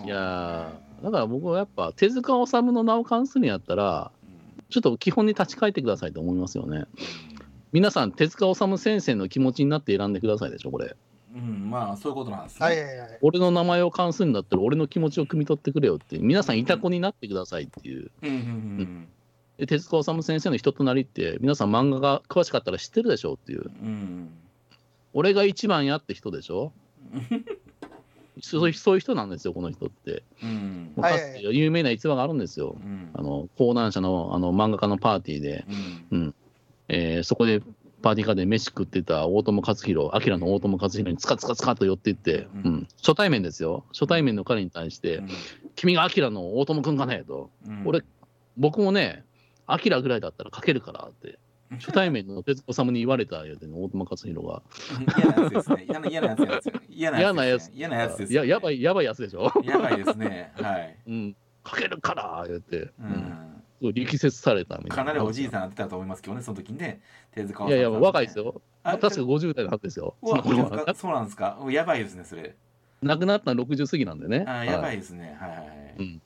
[0.06, 4.12] いやーだから僕はやっぱ手塚治虫の名を冠するんやったら、
[4.70, 6.86] ちょっと基本に立ち返ってくださいと思いますよね。
[7.72, 10.96] 皆さん、手塚治虫先生の気持ちになって選んでくださいでしょ、これ。
[11.34, 13.18] うん、うんまあそういうことなんですね、はいはいはい。
[13.22, 18.12] 俺の名前を冠するんだったら、俺の気持ちを汲み取ってくれよっていう、皆さん、いた子になってくださいっていう。
[18.22, 19.08] うんうんうん
[19.58, 23.66] で手塚治虫先生の人となりって、皆さん、漫画が詳しかったら知ってるでしょうっていう。
[23.66, 24.30] うん
[25.14, 26.72] 俺が一番やって人でしょ
[28.40, 30.24] そういうそういう人なんですよ、この人って。
[30.42, 30.94] うん。
[30.96, 32.78] もうかつて有名な逸話があるんですよ。
[32.82, 33.10] うん。
[33.14, 35.66] あの講談社のあの漫画家のパーティーで、
[36.12, 36.36] うん。
[36.88, 37.62] えーそこで
[38.02, 42.62] パーティーカーで飯食ってた大友克洋、アキラの大友克洋につかつかつかと寄っていって、うん。
[42.64, 42.88] うん。
[42.98, 45.22] 初対面ですよ、初対面の彼に対して、
[45.76, 47.24] 君がアキラの大友君かね？
[47.28, 47.84] と、うん。
[47.86, 48.02] 俺、
[48.58, 49.24] 僕もね、
[49.68, 51.38] アキラぐらいだったら書けるからって、
[51.80, 54.62] 初対面の徹子様に言われたよね、大友克洋が。
[55.18, 55.86] 嫌なやつですね。
[55.88, 56.74] 嫌な嫌なやつですよ。
[56.90, 58.18] 嫌嫌なやつですね嫌なやつ。
[58.18, 59.52] ですいややばい、やばいやつでしょ？
[59.64, 60.52] やばいですね。
[60.56, 63.94] はい、うん、書けるから言って、ううん。
[63.94, 64.96] 力説されたみたいな。
[64.96, 67.02] かなりおじいさんになってたと思いますけどねその時にね
[67.34, 68.62] 手塚いやいや、若いですよ。
[68.84, 70.16] あ確か50代のはずですよ。
[70.24, 71.58] そうなんですか？
[71.70, 72.56] やばいですねそれ。
[73.02, 74.46] 亡くなったの60過ぎなんでね。
[74.48, 75.36] あやばはいですね。
[75.40, 76.22] はいうん。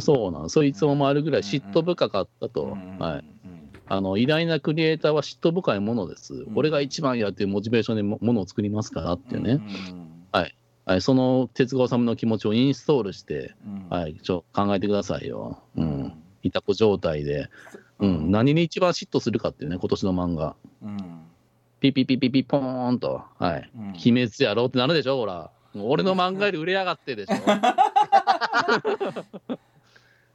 [0.00, 2.98] そうなんそういう逸話もあるぐらい嫉妬深かったと、うん。
[2.98, 3.24] はい、
[3.90, 6.52] あの偉大なクリエイターは嫉妬深いものです、ん。
[6.54, 10.26] 俺が一番やっていうモチベーションでもものを作りますからっていうね、うん。
[10.30, 10.46] は
[10.96, 13.88] い、その哲川さんの気持ちをインストールして、うん。
[13.90, 15.88] はい、ちょ考えてくださいよ、ううん。
[16.04, 16.12] ん
[16.44, 17.48] いた子状態で、
[17.98, 21.22] うん、何に一番嫉妬するかっていうね、今年の漫画、うん。
[21.80, 23.88] ピピピピピポーンと、はい、うん。
[23.88, 25.50] 鬼滅やろうってなるでしょ、ほら。
[25.74, 27.34] 俺の漫画より売れやがってでしょ。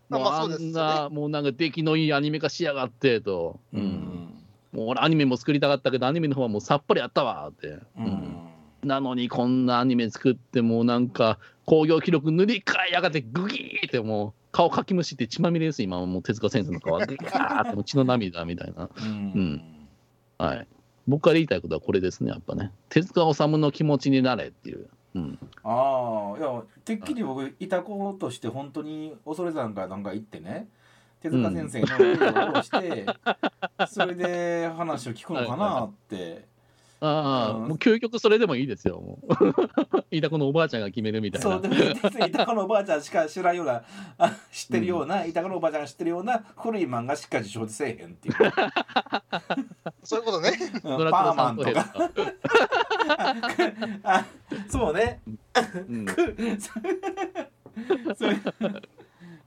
[0.09, 3.59] もあうですよねんな、もうなんか出来のいいアニメ化しやがってと。
[3.73, 4.43] ううんん。
[4.71, 7.67] もう俺アニメも作りたかったけど、アニメの方はもうさっぱりやったわって。
[7.67, 8.49] ううんん。
[8.83, 16.97] なのにこんなアニメ作って、もうなんか興行記録塗り替えやがってグギーってもう顔かきむしって血まみれです、今はもう手塚先生の顔。
[17.05, 18.89] グギーって血の涙みたいな。
[18.97, 19.61] うん
[20.37, 20.67] はい。
[21.07, 22.71] 僕から言いたいことはこれですね、やっぱね。
[22.89, 24.89] 手塚治虫の気持ちになれっていう。
[25.15, 25.39] うん。
[25.63, 30.67] ああいやてっきり僕いた子として本当に恐山かなんか行ってね
[31.21, 33.05] 手塚先生の映画をして、
[33.87, 36.45] それで話を聞くのかなって
[37.01, 37.67] ああ、うん。
[37.69, 39.01] もう究極それでもいいですよ。
[39.01, 40.05] もう。
[40.15, 41.51] いたこのおばあちゃんが決めるみたいな。
[41.51, 41.75] そうでも
[42.25, 43.83] いたこのおばあちゃんしか知らんような
[44.17, 48.35] あ知ってるような、いたこのおばあちゃんが知ってるような古い漫画しか受賞せえへんっていう、
[50.03, 50.51] そういうことね。
[50.83, 50.97] うん。
[50.97, 52.11] ドラクパーマンとか。
[54.03, 54.25] あ
[54.69, 55.21] そうね。
[55.89, 56.05] うん。
[58.15, 58.35] それ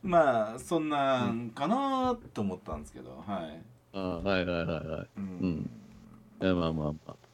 [0.03, 5.07] まあそんなんかなと思ったんですけどはい、ああはいはいはいはい。
[5.07, 5.71] ううんん。
[6.41, 7.28] いやまあまあまあ。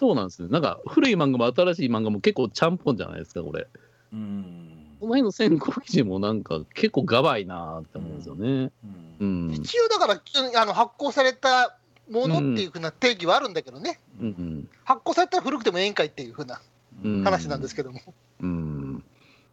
[0.00, 0.48] そうなんですね。
[0.48, 3.66] なんか古い漫画も新しい漫画も結構ちゃんぽんじゃないですか、これ。
[4.14, 8.72] うんこの辺の選考基準もなんか結構ガバいなって思うんですよね。
[9.20, 9.52] ううんん。
[9.52, 10.22] 一応だから
[10.62, 11.76] あの発行された
[12.10, 16.62] ものっていうふうな定義はあるんだけどね、うんうん発行されたら古くてもええんかいっていうふうな
[17.04, 18.00] うん話なんですけども、
[18.40, 19.04] うん。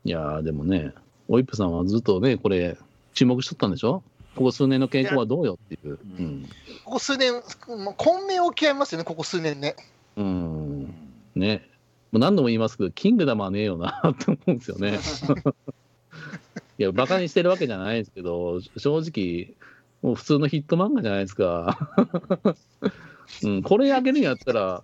[0.06, 0.94] いやーでもね、
[1.28, 2.78] オイップさんはずっとね、これ、
[3.14, 4.02] 注目しとったんでしょ？
[4.36, 6.00] ここ数年の傾向はどうよっていう。
[6.20, 6.50] うん。
[6.86, 9.76] ここ数年、もう混迷を極めますよね、ここ数年ね。
[10.18, 10.94] うん。
[11.36, 11.70] ね。
[12.12, 15.00] もう何度も言いますけど、キングダムはねえよな って思うんですよね。
[16.80, 19.56] いや、バカにしてるわけじゃないですけど、正直、
[20.02, 21.78] もう普通のヒット漫画じゃないですか。
[23.44, 24.84] うん、これあげるんやったら、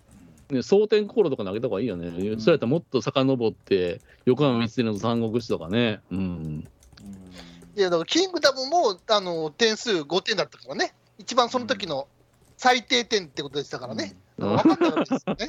[0.50, 2.08] ね、蒼天航路とか投げた方がいいよね。
[2.08, 6.00] んそうやったらもっと遡って、横浜光輝の三国志とかね。
[6.10, 6.68] うん。
[7.76, 12.06] いや、だからキングダムもあの点数5点だったからね、一番その時の
[12.56, 15.46] 最低点ってことでしたからね、うん分かったわけですよね。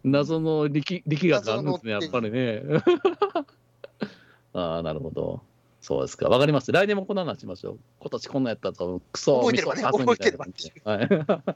[0.04, 2.62] 謎の力力学があるんですね、やっぱりね。
[4.54, 5.42] ああ、なるほど。
[5.80, 6.28] そうですか。
[6.28, 6.70] わかります。
[6.72, 7.78] 来年もこんなのしましょう。
[8.00, 11.50] 今年こんなやったと、クソ、覚えてればね覚えてればみたいな感じで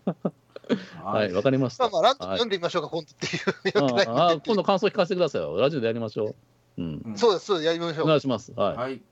[1.04, 1.24] はい。
[1.24, 1.84] はい、 わかりました。
[1.84, 4.10] まあまあ、ランドはい読んでみましょうか、今度っていう。
[4.10, 5.60] ああ、今度感想聞かせてくださいよ。
[5.60, 6.34] ラジオでやりましょう。
[6.78, 7.02] うん。
[7.04, 8.04] うんそうです、そうです、やりましょう。
[8.04, 8.52] お願いします。
[8.52, 8.76] はい。
[8.76, 9.02] はい。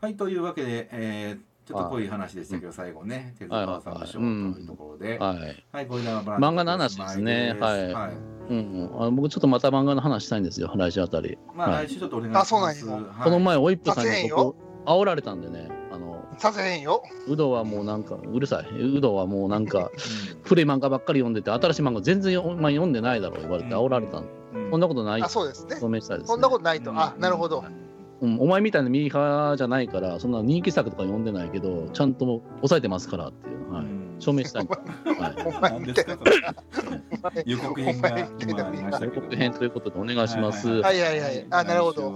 [0.00, 5.64] はい、というわけで、えーちょっと濃い話でしたけど、最後ね、手塚さんのショーというところで、はい。
[5.72, 8.12] はい、これで漫画の話ですねはいはい。
[8.50, 11.38] うんうん、あ僕ちょっとまた漫画の話したいんですよ、来週あたり。
[11.54, 12.42] まあ、はい来週ちょっとお願いします。
[12.42, 14.36] あそうなんやはいこの前、オイップさんにさせへんよ
[14.84, 17.04] 僕、煽られたんでね、あの、させへんよ。
[17.28, 18.96] ウドはもうなんか、うるさい。
[18.96, 19.92] ウドはもうなんか、
[20.42, 25.76] 古い漫画ばっかり読んでて、新しい漫画全然お前読んでないだろう言われて、煽られたんで、うんそんなことないあ、そうですね。
[25.80, 26.28] 証明したいです、ね。
[26.28, 26.92] そんなことないと。
[26.94, 27.60] あ、なるほど。
[27.60, 27.89] うん、
[28.22, 33.86] お前みたいなミーハーじゃないから、そんな人気作とか読んでないけど、ちゃんと抑えてますからっていう、はい、
[34.18, 34.66] 証明したい。
[34.68, 36.16] はいお前みたいな。
[36.16, 36.20] な
[37.46, 39.10] 予告編が今ありました予。
[39.12, 40.68] 告編ということでお願いします。
[40.68, 41.46] はいはいはい。
[41.50, 42.12] あ、なるほど。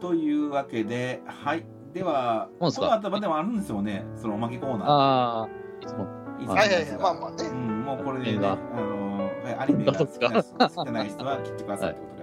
[0.00, 1.64] というわけで、はい。
[1.92, 2.86] では、そうですか？
[2.86, 4.88] この後でもあるんですよね、そのおまけコーナー。
[4.88, 5.48] ああ、
[5.82, 6.06] いつも。
[6.40, 6.98] いつもはいはいはい。
[7.02, 7.54] まあまあねう。
[7.54, 12.19] ん、もうこれでね、あのはいアニメが好きな人好きじゃない人は切ってくださいってことで、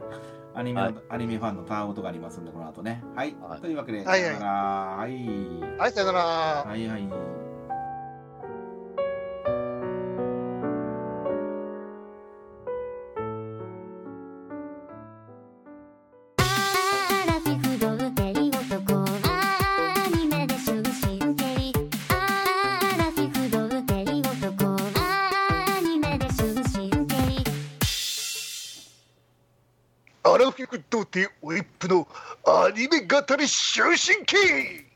[0.58, 3.04] アニメの、はいアニメファンのターンとかありますんで、この後ね。
[3.16, 3.36] はい。
[3.40, 4.52] はいというわけで、はいはいさよなら
[4.98, 5.12] はい。
[5.78, 6.20] はい、さよなら。
[6.20, 7.47] はいはい。
[31.08, 32.08] ラフィフ童貞オイップの
[32.46, 34.87] アニメ語り終身刑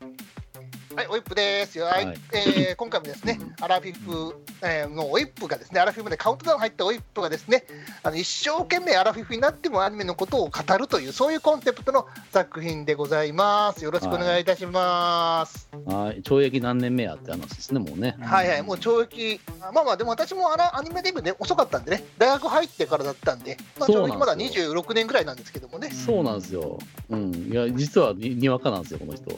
[0.94, 1.86] はい、オイップですよ。
[1.86, 7.64] はいはいえー今回もですね、アラフィフ、えーのオイップがですね、アラフィフでカウントダウン入ったオイップがですね、
[8.02, 13.84] あの一生懸命アラフィフになってもアニメのことを語るという、そういうコンセプトの作品でございます。
[13.84, 15.68] よろしくお願いいたします。
[15.86, 18.16] はい、懲役何年目やって話ですね、もうね。
[18.20, 19.40] はいはい、もう懲役、
[19.72, 26.78] まあまあ、でも私もアラアニメデビューね、遅かったんでね、大学入ってからだったんで、まあ、懲役まだですよ26年ぐらいなんですけどもね、そうなんですよ。
[27.08, 27.32] うん。
[27.50, 29.30] いや、実はににわかなんですよ、この人。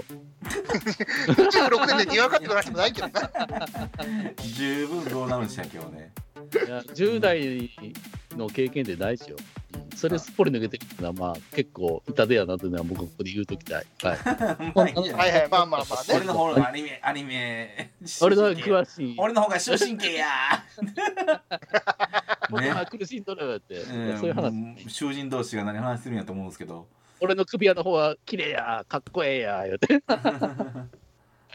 [0.45, 3.31] 26年でにわかって話もないけどな。
[4.39, 6.13] 十分どうなるんでしたっけ、今日ね。
[6.67, 7.71] いや、10代
[8.37, 9.37] の経験で大事よ。
[9.39, 9.65] うん
[9.97, 13.87] それすっぽり抜けてきたのは、まあ、結構痛手やなというのは僕はここで言うときたい。
[14.03, 14.19] はい。
[14.75, 14.95] はい
[15.33, 16.17] はい、まあまあまあね。
[16.17, 19.15] 俺の方がアニメ、アニメ、俺の詳しい。
[19.19, 20.27] 俺の方が終身刑や
[22.51, 24.89] ね苦しんどるよって、うんそういう話。
[24.89, 26.87] 囚人同士が何話してるんやと思うんですけど。
[27.25, 30.03] 俺の首輪の方は綺麗や、かっこええや、言うて。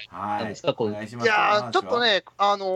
[0.08, 0.44] はい。
[0.44, 2.00] いやー、ちょっと。
[2.00, 2.70] ね、あのー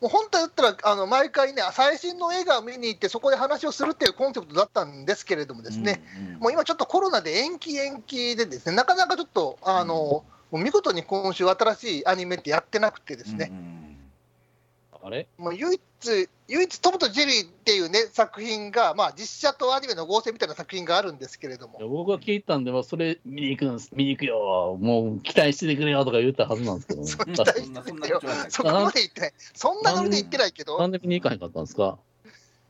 [0.00, 13.79] もう本当だったら、あの毎回ね、最新の映画を見に行って、そこで話をするっていうコンセプトだったんですけれどもですね、うんうんもう今ちょっとコロナで延期延期でですね、なかなかちょっと、あのー見事に今週新しいアニメってやってなくてですね、うんうん
[15.02, 15.26] あれ？
[15.38, 21.78] もう唯一、唯一トムとジェリーっていうね、作品が、まあ実写とアニメの合成みたいな作品があるんですけれども。
[21.78, 27.06] いや、僕が聞いたんで、まあ、それ見に行くんです、見に行くよ、もう期待しててくれよとか言ったはずなんですけどね。
[27.08, 27.82] そう期待そんな
[28.50, 31.98] そこまで言ってない、そんなノリで言ってないけど、なんで見に行かへんかったんですか？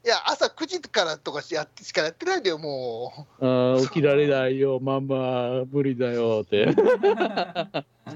[0.03, 6.64] いや、朝9時からとかしやってしかやってないんだよ、もあー起きられないよ、ママ、無理だよって。
[6.72, 6.74] う。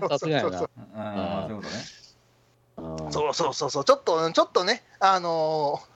[0.09, 0.59] さすがやな。
[0.59, 1.83] そうああそういうことね
[2.77, 5.95] そうそうそうそう、ちょっと、ちょっとね、あのー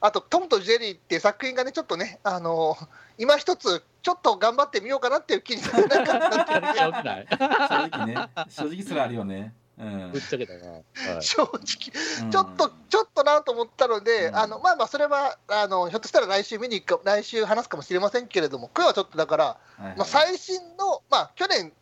[0.00, 2.86] あと、トムとジェリーっていう作品がね、ちょっとね、あのー
[3.18, 7.26] 今一つ、ちょっと頑張ってみようかなっていう気になんかなってやる気は起きない。
[7.28, 9.52] 正直ね正直それあるよね。
[9.76, 10.12] うん。
[10.12, 10.70] ぶっちゃけたな。
[10.70, 10.78] は
[11.18, 11.22] い。
[11.22, 14.36] 正直、ちょっと、ちょっとなと思ったので、うん。
[14.36, 19.96] あのまあまあ、それはあのひょっとしたら来週見に行くか、来週話すかもしれませんけれども、今日はちょっとだから、はいはい。
[19.96, 21.72] まあ、最新の、まあ、去年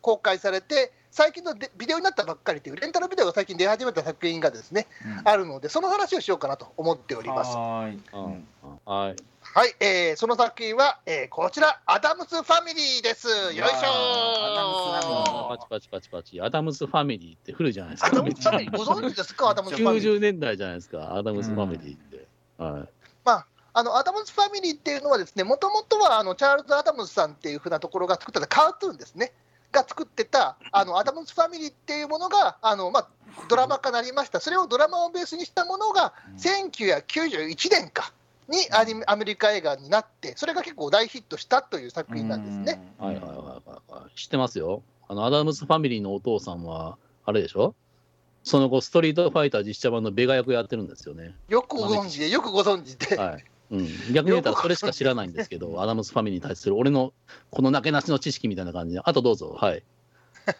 [0.00, 7.56] 公開されて、最近のでビデオになったばっかりという、レンタルビデオが最近出始めた作品がですね、うんあるので、その話をしようかなと思っております。
[7.56, 8.44] はーいうんうん
[8.84, 9.16] はい。
[9.40, 13.28] はい、えーその作品は、えーこちら、アダムスファミリーです。
[13.28, 13.74] よいしょわー
[14.42, 16.40] アダムスファミリーパチパチパチパチ。
[16.40, 18.08] アダムスファミリーって古いじゃないですか。
[18.08, 20.16] アダムスファミリー、ご存知ですか、 アダムスファミリー。
[20.16, 22.26] 90年代じゃないですか、アダムスファミリーって。
[22.58, 22.88] はい。
[23.24, 29.32] まあ、あのアダムスファミリーっていうのはですね、もともとはあのチャールズ・アダムスさんっていうふうなところが作ってたカートゥーンですね、
[29.74, 33.08] が作ってたあのアダムスファミリーっていうものがあの、まあ、
[33.48, 38.12] ドラマ化なりました、それをドラマをベースにしたものが、1991年か
[38.48, 42.80] にアニメアメリカ映画になって、それが結構大ヒットしたという作品なんですね。
[43.00, 44.18] うんはいはいはいはいはい。
[44.18, 44.82] 知ってますよ。
[45.08, 46.96] あの、アダムスファミリーのお父さんは、
[47.26, 47.74] あれでしょ？
[48.42, 51.34] その後、ストリートファイター実写版のベガ役やってるんですよね。
[51.48, 53.44] よくご存知で、よくご存知で、はい。
[53.74, 57.12] うん、逆に言ったらそれしか知らないんですけど、アダムスファミリーに対する俺の
[57.50, 59.82] このなけなしの知識みたいな感じで、あとどうぞ、はい。
[60.46, 60.52] ま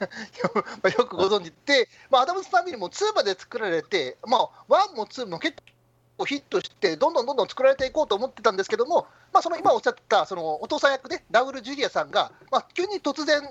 [0.84, 5.58] あよくご存知で、まあ、アダムスファミリーも2まで作られて、まあ、1も2も結
[6.16, 13.42] 構ヒットして、どんどんどんどん作られていこうと思ってたんですけども、まあ、その今おっしゃってたそのお父さん役で、ラウル・ジュリアさんが、まあ、急に突然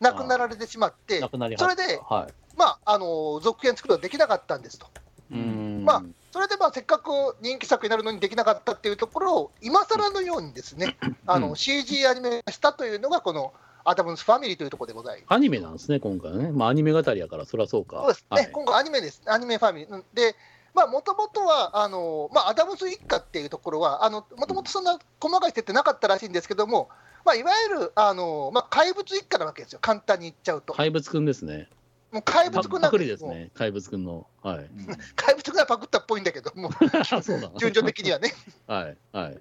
[0.00, 1.20] 亡くなられてしまって
[1.56, 4.86] それではまあ、あの続編作ることができなかったんですと。
[4.86, 5.34] い。
[5.34, 7.10] うんまあそれでまあせっかく
[7.40, 13.52] 人気作になるのにできなかったっていうところを、今更のようにですね、あのうん CG アニメ化したというのが、この
[13.84, 15.32] アダムスファミリーというところでございます。
[15.32, 16.50] アニメなんですね、今回はね。
[16.50, 17.98] まあ、アニメ語りやから、そりゃそうか。
[17.98, 19.90] そうですね、はい、今回アニメです、アニメファミリー。
[19.90, 20.34] うんで、
[20.74, 26.88] まあ、もともとは、あのまあ、アダムス一家っていうところは、もともとそんな細かい設定なかったらしいんですけども、
[27.24, 30.72] まあ、いわゆる、あのまあ、怪物一家なわけですよ、簡単に言っちゃうと。
[30.72, 31.68] 怪物くんですね。
[32.14, 33.04] もう怪パ物くんなんですよ。
[33.04, 34.24] リですね、怪物くんの。
[34.40, 34.58] はい。
[34.58, 34.86] う ん
[35.16, 36.70] 怪物くんはパクったっぽいんだけども。
[37.58, 38.32] 順序的にはね。
[38.68, 38.96] はい。
[39.12, 39.40] はい。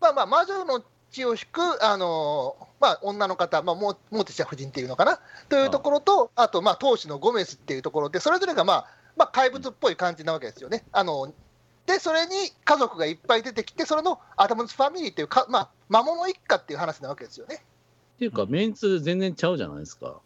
[0.00, 5.18] まあまあ、魔女の血を引く、あのまあ、女の方、まあ、モモーティシャ夫人っていうのかな、
[5.48, 8.86] というところと、あと、まあ、当主のゴメスっていうところで、それぞれが、まあ、
[9.16, 10.84] まあ、怪物っぽい感じなわけですよね。
[10.92, 11.32] あの
[11.86, 17.64] で、それに家族がいっぱい出てきて、それのアダムズファミリーっていうか、まあ、魔物一家っていう話なわけですよね。
[18.14, 20.20] っていうか、メンツ全然ちゃうじゃないですか。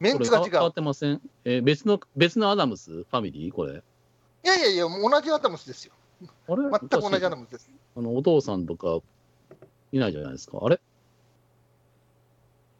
[0.00, 0.74] メンツが違う変わっ。
[0.74, 1.20] てません？
[1.44, 2.90] えー別の、別のアダムス？
[2.90, 3.52] ファミリー？
[3.52, 3.74] これ。
[3.74, 5.92] いやいやいや、同じアダムスですよ。
[6.48, 6.62] あれ？
[6.62, 7.70] 全く同じアダムスです。
[7.96, 8.98] あのお父さんとか
[9.92, 10.58] いないじゃないですか？
[10.62, 10.80] あれ？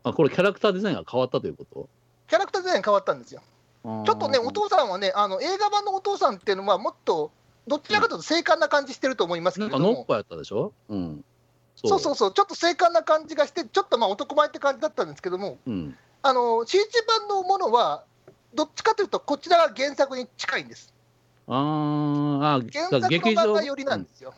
[0.02, 1.88] あ、これキャラクターデザインが変わったということ？
[2.28, 3.42] キャラクターデザイン変わったんですよ。
[3.82, 7.30] ちょっとね、お父さんはね、あの映画版のお父さんっていうのは、もっと、
[7.66, 9.90] どちらかというと精悍な感じしてると思いますけなれども。
[9.90, 10.72] んかノッパやったでしょ？
[10.88, 11.24] うん。
[11.76, 15.96] そうそうそう、ちょっと精悍な感じがして、ちょっとまあ男前って感じだったんですけども、うん。
[16.22, 18.04] あの CG 版のものは、
[18.54, 20.92] どっちかというと、こちらが原作に近いんです。
[21.46, 24.34] あーあ、原作の漫画寄りなんですよ。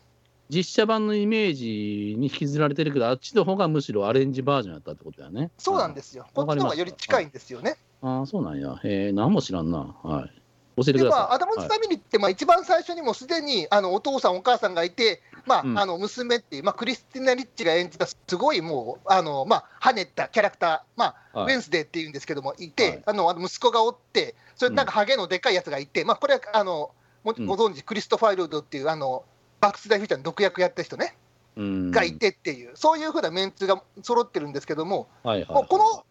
[0.49, 5.51] 実写版のイメージに引きずられてるけど、あっちの方がむしろアレンジバージョンやったってことだよね。
[5.59, 6.27] そうなんですよ。
[6.35, 7.77] こっちの方がより近いんですよね。
[8.03, 8.79] ああ、そうなんや。
[8.85, 9.97] へえ、何も知らんな。
[10.03, 10.42] はい。
[10.77, 11.21] 教えてで、ください。
[11.21, 15.79] まあ、アダムズ・ファミリーって、まあ、一番最初にもうすでにあのお父さん、お母さんがいて、まあうん。
[15.79, 21.55] あの娘っていう、まあ、クリスティナ・リッチが演じた、すごいもう、あのまあ、跳ねたキャラクター、まあはい。
[21.55, 23.03] ウェンスデーっていうんですけども、いて、はい。
[23.07, 26.91] あのあの息子がおって、それなんかハゲのでかいやつがいて、まあ、これはあの
[27.25, 29.25] ご存知、クリストファイルドっていう、あの
[29.61, 31.17] バックス・ダイ・フューチャーの毒薬やった人ね、
[31.57, 31.91] うん。
[31.91, 36.05] がいてっていう、そういうふうなメンツが揃ってるんですけども、はいはい、もうこの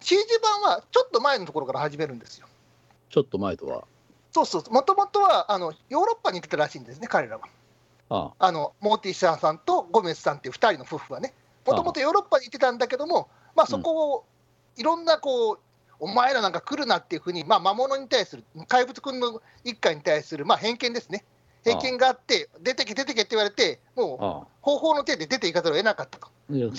[0.00, 2.46] CG 版はちょっと前のところから始めるんですよ。
[3.10, 3.84] ちょっと前とは？
[4.32, 7.44] そうそう、もともとはあのヨーロッパに行ってたらしいんですね、彼らは。
[8.12, 11.32] ああのモーティシャーさんとゴメスさんっていう2人の夫婦はね、
[11.66, 14.24] もともとヨーロッパに行ってたんだけども、まあ、そこを
[14.76, 15.58] いろんなこう、
[15.98, 21.24] お前らなんか来るなっていうふうに、まあ、魔物に対する、怪物君の一家に対する、まあ、偏見ですね、
[21.64, 26.72] 偏見があって、出てけ、出てけって言われて、もう方法の手で出ていかざるを得なかったと、で悲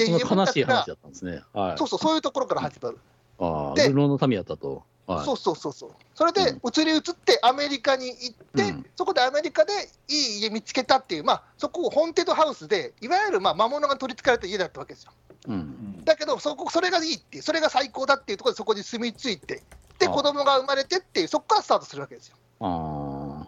[0.48, 1.44] しい話だったんですね。
[1.54, 1.78] はい。
[1.78, 3.00] そうそう、そういうところから始まる。
[3.40, 4.84] ああ、で流浪の民やったと。
[5.16, 5.26] はい。
[5.26, 5.92] そうそうそうそう。
[6.16, 9.74] それで移り移ってアメリカに行って、うんそこでアメリカで
[10.10, 15.12] いい家見つけたっていう、まあ、そこをホーンテッドハウスで、いわゆるまあ魔物が取りつかれた家だったわけですよ。
[15.48, 15.52] う。
[15.52, 15.60] うん
[16.02, 19.64] んだけどそこ、それがいいっていう、それが最高だっていうところでそこに住み着いて、
[20.00, 22.36] で、あ子供が生まれてっていう、そこからスタートするわけですよ。
[22.60, 23.48] あ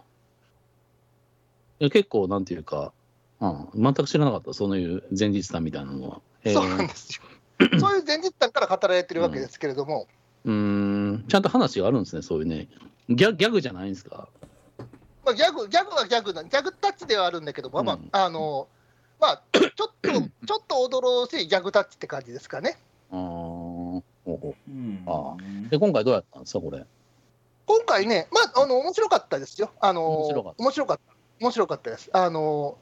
[1.78, 2.92] や結構、なんていうか、
[3.40, 6.20] うん、全く知らなかった、そういう前日談みたいなのは。
[6.44, 7.22] えーそうなんですよ。
[7.78, 12.68] そういう前日談から語られてるわけですけれども、うーん、ちゃんと話があるんですね、そういうね。
[13.08, 14.28] ギャギャグじゃないんですか？
[15.24, 18.68] まあ、ギャグギャグはギャグな、ギャグタッチではあるんだけども、まうんあ、あの、
[19.20, 20.20] まあ、ちょっと、 ちょ
[20.56, 22.78] っと驚しいギャグタッチって感じですかね。
[23.10, 25.36] あーほうんあ
[25.66, 26.84] うで、今回どうやったんですか、これ？
[27.66, 29.70] 今回ね、まあ、あの面白かったですよ。
[29.80, 31.14] あの面白かった面白かった。
[31.40, 32.10] 面白かったです。
[32.12, 32.76] あの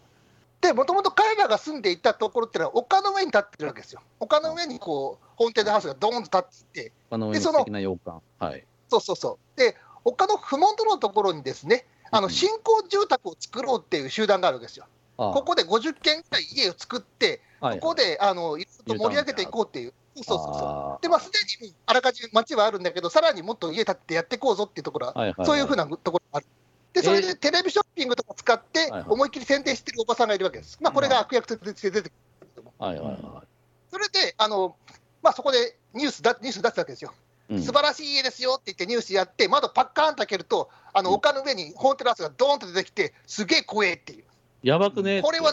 [0.63, 4.01] で、もともと彼らが住んでいたところっていうのは、丘の上に立ってるわけですよ。
[4.21, 8.23] 丘の上にこう、ホーンテッドハウスがドーンと立っていて、あの上でそのの素敵な洋館。
[8.39, 8.65] はい。
[8.89, 9.59] そうそうそう。
[9.59, 14.87] で、丘のふもとのところにですね、あうんの新興住宅を作ろうっていう集団があるわけですよ。
[15.19, 20.55] あここで50軒ぐらい家を作って、はいここであのいろいろと盛り上げていこうっていう、そうそうそう。
[20.55, 26.47] あで、まあ、すでにあらかじめ町はあるんだけど、さらにもっと家建ってやっていこうぞっていうところはーはいはいはい、そういうふうなところがある。
[26.93, 30.79] で、それでテレビショッピングとか使って思いっきり宣伝してるおばさんがいるわけです。
[30.81, 32.75] まあ、これが悪役として出てくるけども。
[32.79, 33.45] はいはいは
[33.91, 34.77] それで、あの、
[35.23, 37.13] まあ、そこでニュースだ、ニュース出すわけですよ。
[37.51, 37.55] い。
[37.55, 44.25] うん素晴らしい家ですよって言ってニュースやって、窓パッカーンと開けると、あの、うん丘の上にホーンテラスがドーンと出てきて、すげえ怖えっていう。
[44.63, 45.53] やばくねってこれは、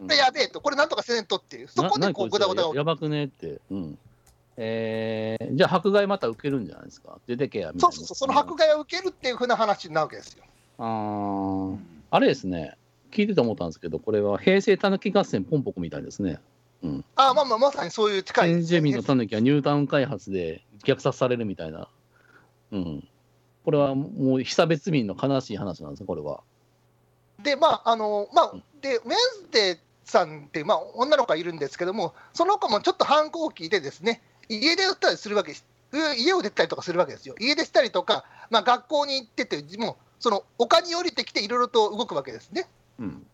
[0.00, 1.68] うんやべえと、これなんとかせねんとっていう。
[1.68, 3.60] そこでこう、ぐだぐだがややばくねって。
[3.70, 3.98] うん。
[4.56, 7.18] えー、じゃあ迫害また受けるんじゃないですか。
[7.26, 7.96] 出てけやみたいうな。
[7.96, 10.44] そそうそう、その迫害を受けるっていうふうな話になるわけですよ。
[10.80, 11.78] あー
[12.10, 12.76] あれですね。
[13.12, 16.40] 聞いてて思ったんですけど、これは平成たぬき合戦ポンポコみたいですね。
[17.16, 21.88] あまあまあ、まさにそういう近いね先住民のたぬきはニュータウン開発で虐殺されるみたいな。
[22.72, 23.08] うん。
[23.64, 26.40] これはもう被差別民の悲しい話なんですね、これは。
[27.42, 35.66] で、まあ、あの、まあ、で、ウェンズデーさんって、まあ、女の子がいるんですけども、その子もちょっと反抗期でですね、家出をしたりするわけです。
[36.16, 37.34] 家を出たりとかするわけですよ。
[37.38, 42.68] 家出したりとか、まあ、学校に行ってて、もう、その丘に降りてきて、いろいろと動くわけですね。
[43.00, 43.26] うん。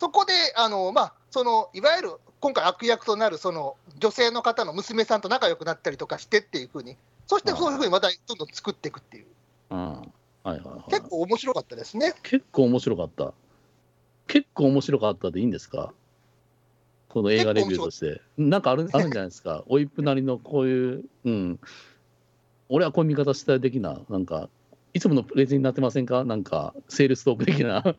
[0.00, 9.26] そこで、あの、まあ、その、いわゆる、今回悪役となる、その、女性の方の娘さんと仲良くなったりとかしてっていうふうに、そしてそういうふうにまたどんどん作っていくっていう、
[9.70, 9.78] うん。
[9.78, 10.04] はい
[10.44, 10.90] はいはい。
[10.90, 12.14] 結構面白かったですね。
[12.22, 13.34] 結構面白かった。
[14.26, 15.92] 結構面白かったでいいんですか？
[17.08, 18.22] この映画レビューとして。
[18.38, 19.64] なんかあるあるんじゃないですか？
[19.66, 21.60] おいっぷなりのこういう、うん。
[22.70, 24.48] 俺はこういう見方したい的な、なんか、
[24.92, 26.24] いつものプレゼンになってませんか？
[26.24, 27.78] なんか、セールストーク的な。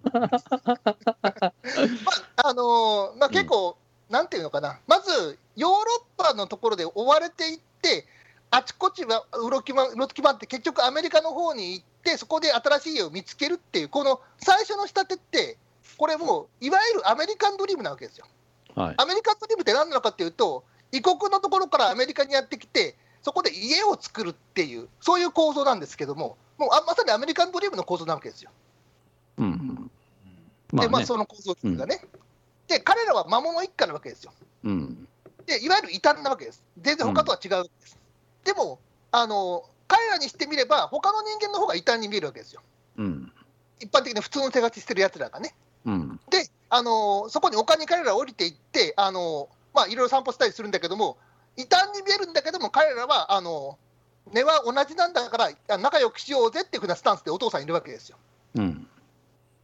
[2.35, 3.77] あのーまあ、結構、
[4.09, 5.77] なんていうのかな、まずヨーロ
[6.19, 8.05] ッパのところで追われていって、
[8.49, 15.57] あちこちはうろきまうろき回って、結局アメリカの方に行って、そこで新しい家を見つけるっていう、この最初の仕立てって、
[15.97, 18.25] これもう、いわゆるアメリカンドリームなわけですよ。
[18.75, 18.95] はい。
[18.97, 28.51] アメリカンドリームって何なのかっていうと、異国のところからアメリカにやってきて、そこで家を作るっていう、そういう構造なんですけども、もうあまさにアメリカンドリームの構造なわけですよ。
[29.37, 29.91] うんうん。
[30.71, 31.05] まあねでまあ、。
[31.05, 32.05] その構造がね。
[32.67, 34.31] で、彼らは魔物一家なわけですよ。
[34.63, 35.07] うん。
[35.45, 36.63] でいわゆる異端なわけです。
[36.79, 37.97] 全然他とは違うわけです。
[38.43, 38.79] でも
[39.11, 42.61] あの、彼らにしてみれば、他の人間の方が異端に見えるわけですよ。
[42.97, 43.31] うん。
[43.79, 45.53] 一般的な普通の手勝ちしてるやつらがね。
[45.85, 46.19] うん。
[46.29, 51.17] で、あのそこに丘に彼ら降りていって、あのまあ、いろいろ散歩したりするんだけども、
[51.57, 53.77] 異端に見えるんだけども、彼らはあの
[54.31, 58.17] 根は同じなんだから、あ仲良くしようぜっていうふうなスタンスでお父さんいるわけですよ。
[58.55, 58.87] うん。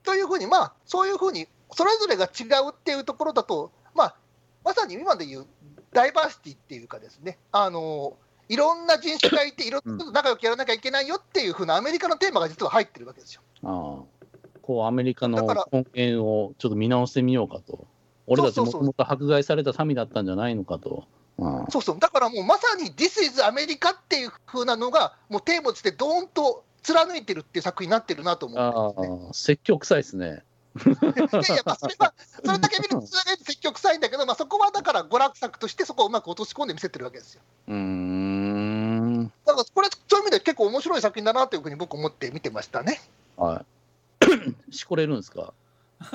[0.04, 4.16] というふうに、まあ、そういうふうに、それぞれが違うっていうところだと、まあ、
[4.64, 5.46] まさに今でいう
[5.94, 8.18] ダイバーシティっていうかですね、あの
[8.50, 13.42] いろんな人種がいて、いろんな人と仲良くやらなきゃいけないよっていうふうなアメリカのテーマが実は入ってるわけですよ。
[13.64, 14.18] ああ。
[14.62, 15.38] こう、アメリカの
[15.72, 17.88] 根源をちょっと見直してみようかと。
[18.28, 21.06] 俺たちもともと迫害された民だったんじゃないのかと。
[21.40, 29.28] うんそうそう、だからもうまさに This is アメリカっていうふうなのが、もうテーマとしてどーんと貫いてるっていう作品になってるなと思あうんですね。
[29.30, 30.44] あ、説教臭いですね。
[30.86, 32.14] いやいや、まあ、それは、
[32.46, 33.02] それだけ見ると、
[33.46, 37.42] 積極臭いんだけど、まあ、そこはだから娯楽作として、そこをうまく落とし込んで見せてるわけですよ。
[37.68, 39.34] うーん。
[39.46, 43.02] だから、これ、そういう意味で結構面白い作品だなというふうに僕思って見てましたね。
[43.38, 43.64] は
[44.70, 44.72] い。
[44.76, 45.54] しこれるんですか？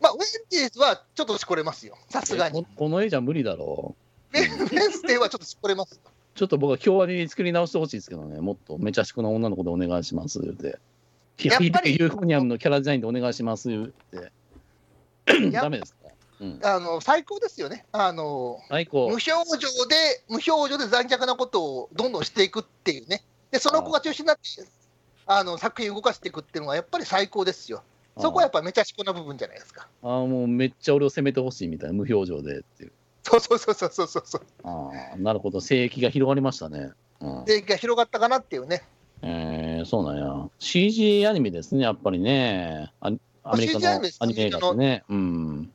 [0.00, 2.60] まあ、ウェンジーズはちょっとしこれますよ、さすがに。
[2.60, 4.03] えここの絵じゃ無理だろウェン
[4.40, 6.00] ウェンスデーはちょっとしこれます。
[6.04, 6.08] う。
[6.34, 8.40] ちょっと僕は京アニに作り直してほしいですけどね。
[8.40, 10.78] もっとめちゃしくな女の子でお願いしますって。
[11.48, 13.74] やっぱりユーフォニアムのキャラデザインでお願いしますっ
[14.10, 14.32] て。
[15.50, 16.08] やダメですか？
[16.40, 16.60] うん。
[16.62, 17.86] あの最高ですよね。
[17.92, 19.12] あの最高無。
[19.14, 23.22] 表情で、無表情で残虐なことをどんどんしていくっていうね。
[23.50, 24.42] で、その子が中心になって、
[25.26, 27.82] あの作品を動かしていくっていうのはやっぱり最高ですよ。
[28.16, 29.88] そこはやっぱめちゃしこな部分じゃないですか。
[30.02, 32.92] ああ、もうめっちゃ俺を責めてほしいみたいな、無表情でっていう。
[33.24, 34.42] そうそうそうそうそうそう。
[34.62, 35.60] ああ、なるほど。
[35.60, 36.90] 聖域が広がりましたね。
[37.20, 38.82] うん、で、が広がったかなっていうね。
[39.22, 40.48] えー、そうなんや。
[40.58, 42.92] CG アニメですね、やっぱりね。
[43.00, 43.10] あ
[43.42, 45.04] アメリカのアニメ映画ってね。
[45.08, 45.72] うん。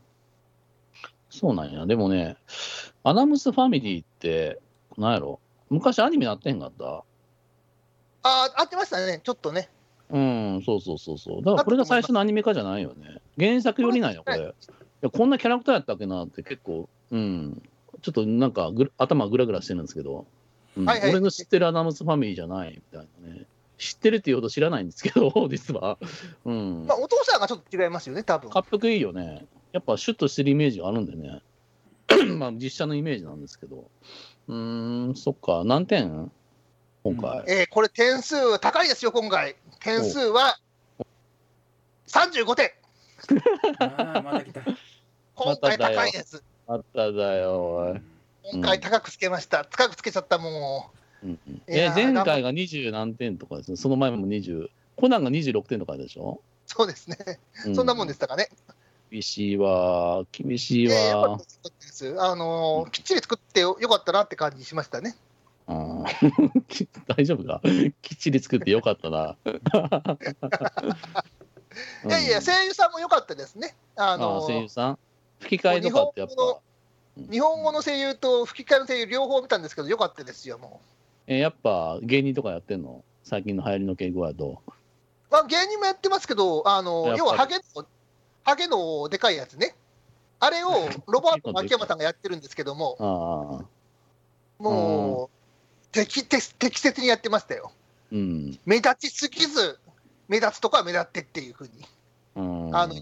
[1.29, 1.85] そうなんや。
[1.85, 2.37] でもね、
[3.03, 4.59] アダムスファミリーって、
[4.97, 5.39] なんやろ
[5.69, 6.85] 昔アニメなってへんかった？
[6.85, 7.03] あ
[8.23, 9.69] あ、合ってましたね、ちょっとね。
[10.09, 11.43] うん、そうそうそうそう。
[11.43, 13.21] だからこれが最初のアニメ化じゃないよね。
[13.37, 14.39] 原作よりなんよ、これ。
[14.39, 14.41] い
[15.01, 17.61] や、こんなキャラクターやったっけなって結構、うん。
[18.01, 20.25] ちょっとなんかぐる頭グラグラしてるんですけど、
[20.77, 23.45] うんはいはい俺の知ってるアダムスファミリーじゃないみたいなね。
[23.77, 25.97] 知ってるっていうほど知らないんですけど、 実は。
[26.45, 26.85] うん。
[26.85, 29.47] まあ、お父さんがちょっと違いますよね、多分かっこいいよね。
[29.71, 31.41] やっぱシュッとしてるイメージがあるんでね。
[32.37, 33.89] まあ実写のイメージなんですけど。
[34.47, 35.63] うーん、そっか。
[35.65, 36.31] 何点？
[37.03, 37.43] 今回。
[37.47, 39.55] えーこれ、点数高いですよ、今回。
[39.79, 40.59] 点数は
[42.07, 42.71] 35点。
[43.79, 44.61] ああ、また来た。
[45.35, 46.43] 今回高いです。
[46.69, 47.97] あっただよ。
[48.51, 49.65] 今回高くつけました。
[49.65, 50.91] 高くつけちゃった、も
[51.23, 53.77] うんうん、いやえ前回が20何点とかですね。
[53.77, 54.69] その前も20。
[54.95, 56.71] コナンが26点とかでしょ、う。
[56.71, 57.17] そうですね。
[57.67, 58.49] うそんなもんでしたかね。
[59.09, 60.23] 厳しいわ。
[60.31, 61.39] 厳しいわっ。
[61.39, 61.45] た
[61.79, 65.15] ですあのーきっちり作ってよよかったなって感じしましたね。
[65.67, 66.03] うん
[67.17, 67.61] 大丈夫か？
[68.03, 69.35] きっちり作ってよかったな。
[72.05, 73.75] いやいや、声優さんも良かったですね。
[73.95, 74.99] ああのー声優さん？
[75.39, 80.81] 吹き替えとかってやっ日本語ぱ、日本語の声優と吹き替えの声優両方見たんですけど、良かったですよ、も
[81.27, 83.03] えやっぱ芸人とかやってんの？
[83.23, 84.61] 最近の流行りの敬語やと。
[84.67, 84.71] う？
[85.29, 87.85] まあ、芸人もやってますけど、あの要はハゲの、
[88.43, 89.75] ハゲのでかいやつね。
[90.39, 90.69] あれを
[91.07, 93.65] ロバート秋山さんがやってるんですけども、
[94.57, 97.71] もう、適適適切にやってましたよ。
[98.11, 98.59] うん。
[98.65, 99.79] 目立ちすぎず、
[100.27, 101.85] 目立つとこは目立ってっていうふうに。
[102.35, 102.95] うん、あの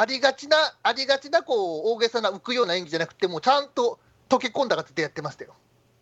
[0.00, 5.54] ありがちな、ありがちなこう大げさな浮くような演技じゃなくて、もうちゃんと溶け込んだ形でやってましたよ。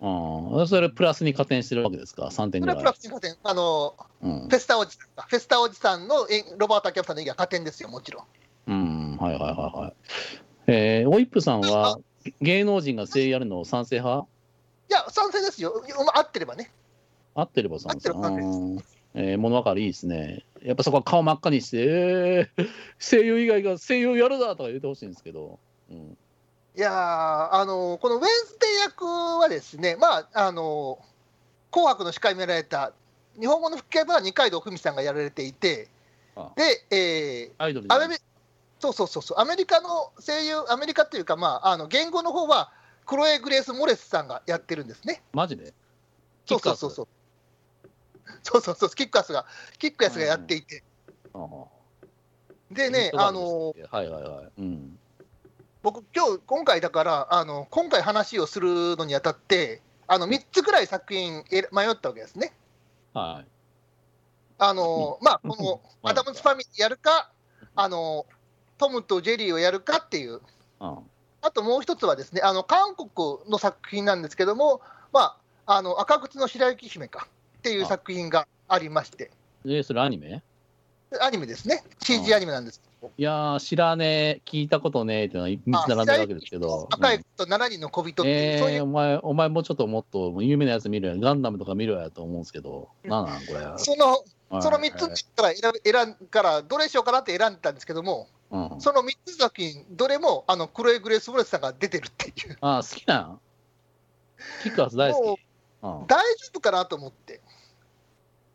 [0.03, 3.01] うん、それプラスに加点してるわけですか、3点ぐらいそれはプラ。
[3.01, 8.25] スに加点、あのうんフェスタおじさんか、フェスタおじさんのえロバート・アキャプさんの演技は加点ですよ、もちろん。
[8.67, 9.95] うん、はいはいはいはい。
[10.67, 11.99] えー、オイップさんは
[12.43, 14.27] 芸能人が声優やるの賛成派？
[14.91, 15.73] いや、賛成ですよ、
[16.15, 16.71] 合ってればね。
[17.35, 18.11] 合ってれば賛成。
[18.11, 20.45] 合ってれば賛成ですうんえー、物分かりいいですね。
[20.63, 25.59] やっぱそこは顔真っ赤にして、えー、声優以外が声優やるだとか言ってほしいんですけど。
[25.91, 26.17] うん
[26.77, 30.99] いやーあのこのウェンズデー役はですね、まあ、あの
[31.71, 32.93] 紅白の司会をやられた、
[33.41, 35.89] 日本語の吹き替えは二階堂ふみさんがやられていて、
[36.37, 38.21] あで、えアイドルメリ
[38.79, 42.71] そうそうそうそう、アメリカの声優、アメリカっていうか、まあ、あの言語の方は、
[43.07, 45.23] クロエ・グレース・モレスさんがやってるんですね。
[45.33, 45.73] マジで？
[46.45, 47.09] そうそうそうそう。
[48.43, 49.47] そうそうそう、キックアスが、
[49.79, 50.83] キックアスがやっていて。
[52.71, 54.53] でね、あのはいはいはい。
[54.59, 54.99] うん。
[55.83, 62.53] 僕、今日今回だからあの、今回話をするのにあたって、あの3つぐらい作品え迷ったわけですね。
[63.13, 63.49] はい。
[64.59, 67.31] あのまあ、このうんアダムスファミリーやるか、
[67.75, 68.27] あの
[68.79, 70.41] トムとジェリーをやるかっていう、
[70.81, 70.99] あ
[71.43, 74.81] あともう一つはですね、あの韓国の作品なんですけども、
[75.13, 77.29] まあ、あの赤靴の白雪姫か
[77.67, 79.33] っていう作品がありまして、
[79.67, 80.41] え、それアニメ？
[81.21, 82.81] アニメですね、CG アニメなんです。
[83.17, 86.89] いやー、知らねえ、聞いたことねえっていうのは3つ並んでるわけですけど。
[86.91, 88.77] 赤いと7人の小人っていう、そういう。
[88.77, 93.61] えー、お前、お前もうちょっともっと有名なやつ見るやガンダムとか見ろやと思うんですけど、なんなんこれ？
[93.79, 94.63] そのはい。
[94.63, 103.41] その3つから選べ選んから、どれしようかなって選んでたんですけども、うん、その3つ作品、どれもあのクロエ・グレース・ブレスさんが出てるっていう、あ好きなん？
[104.63, 105.41] キックアス大好き。
[105.83, 107.41] うん、大丈夫かなと思って、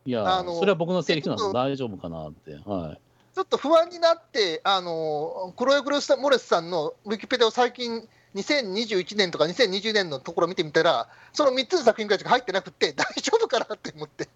[0.04, 2.58] いやあのそれは僕のセリフなんでちょっと大丈夫かなって。
[2.64, 3.00] はい。
[3.34, 14.28] ちょっと不安になって、あのクロエ・グレース・モレスさんのウィキペディアを最近、2021年とか2020年のところを見てみたら、その3つの作品ぐらいしか入ってなくて、 大丈夫かなって思って、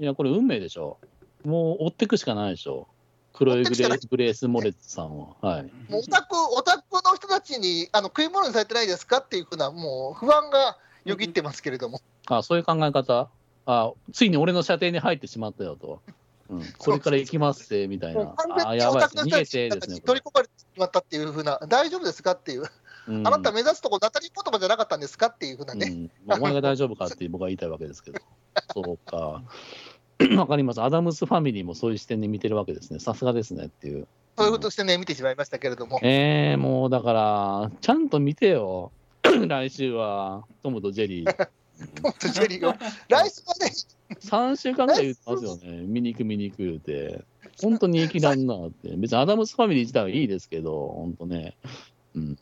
[0.00, 0.98] いや、これ運命でしょ。
[1.44, 2.88] もう追ってくしかないでしょ。
[3.32, 5.28] クロエグレーグレース・モレッツさんは。
[5.40, 5.62] はい。
[5.88, 12.00] もうオタクオタクの人たちにあの食い物にされてないですかっていうふうな、もう不安がよぎってますけれども。
[12.26, 13.30] あそういう考え方？
[13.66, 16.00] あついに俺の射程に入ってしまったよと。
[16.48, 18.34] うん、これから行きますって、みたいな。
[18.66, 19.04] あやばい。
[19.04, 20.00] 逃げてですね。
[20.00, 22.62] 取り込まれてしまったっていうふうな、大丈夫ですかっていう、
[23.06, 28.20] うんあなた目指すとこ、ナタリー言葉じゃなかったんですかっていうふうなね、うんまあお前が大丈夫かって僕は言いたいわけですけど。
[28.74, 29.42] そうか。
[30.36, 30.82] わかります。
[30.82, 32.98] アダムスファミリーもそういう視点で見てるわけですね。
[32.98, 34.06] さすがですねっていう。
[34.36, 38.92] そういうことしてね、見てしまいましたけれども、えー、もうだから、ちゃんと見てよ。
[39.22, 41.48] 来週は、トムとジェリー。
[41.86, 42.74] トムとジェリーを、
[43.08, 43.72] 来週はね、
[44.20, 45.82] 3週間ぐらい言ってますよね。
[45.86, 47.24] 見に行く見に行く言うて。
[47.60, 48.96] 本当に行きだんなって。
[48.96, 51.56] 別にアダムスファミリー自体はいいですけど、本当ね。
[52.14, 52.38] うん。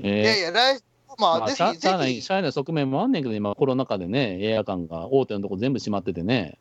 [0.00, 6.58] いやいえや、来週、ー、まあ、しゃあない、しゃあない側面もあんねんけど、今コロナ禍でね、映画館が大手のとこ全部閉まっててね。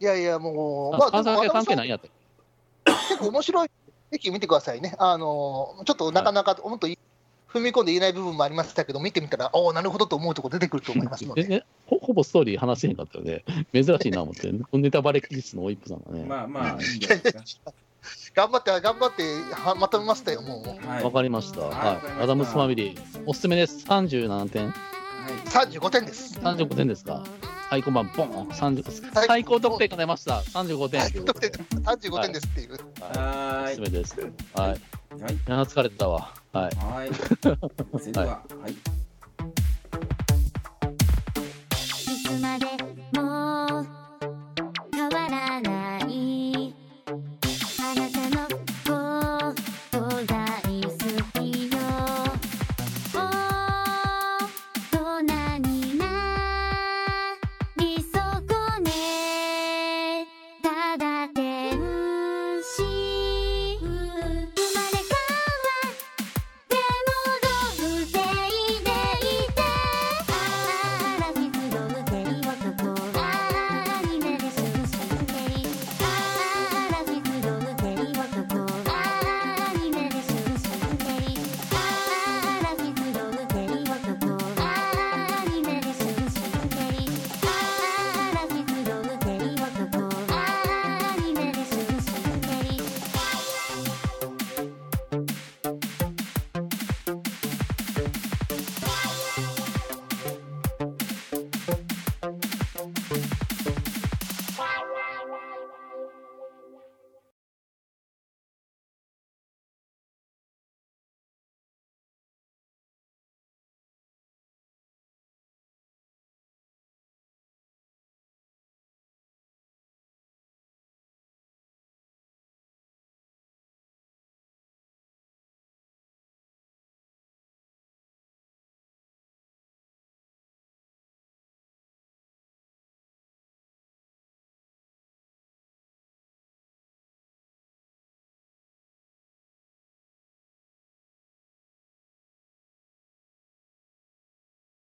[0.00, 2.08] いやいや、もう、あまあ、関西系関係ないいんやった
[3.08, 3.68] 結構面白い、
[4.10, 4.94] ぜひ見てくださいね。
[4.98, 6.98] あのちょっとなかなか、もっとい
[7.54, 11.44] 踏み込んで言えない部分もありましたけど、見てみたら、おお、なるほどと思うところ出てくると思いますので。
[11.46, 13.44] でね、ほほぼストーリー話せへんかったよね。
[13.72, 16.24] 珍しいな思って、 ネタバレ技術のオイップさんがね。
[16.24, 17.72] まあまあ、いいんじゃないですか。
[18.34, 19.22] 頑張って、頑張って
[19.52, 20.86] はまとめましたよ、もう。
[20.86, 21.60] はいわかりました。
[21.60, 22.22] はいはい。
[22.24, 23.86] アダムスファミリー、おすすめです。
[23.86, 26.38] 37点はい35点です。
[26.40, 27.24] ?35 点ですか
[27.70, 30.40] はい、こんばん、ボン30はい最高得点が出ました。
[30.40, 31.24] 35点。
[31.24, 32.72] 得点35点ですっていう。
[32.72, 33.16] はい、お
[33.62, 34.20] はすすめです。
[34.20, 34.28] はい。
[34.28, 34.32] い。
[34.54, 34.74] はい。
[34.74, 34.78] い
[35.46, 36.43] や、疲れてたわ。
[36.54, 36.76] はい。
[36.76, 37.10] はい。
[37.98, 38.70] それでは、はい。
[38.70, 38.76] い
[42.24, 42.66] つまで
[43.20, 43.84] も
[44.92, 46.03] 変わらない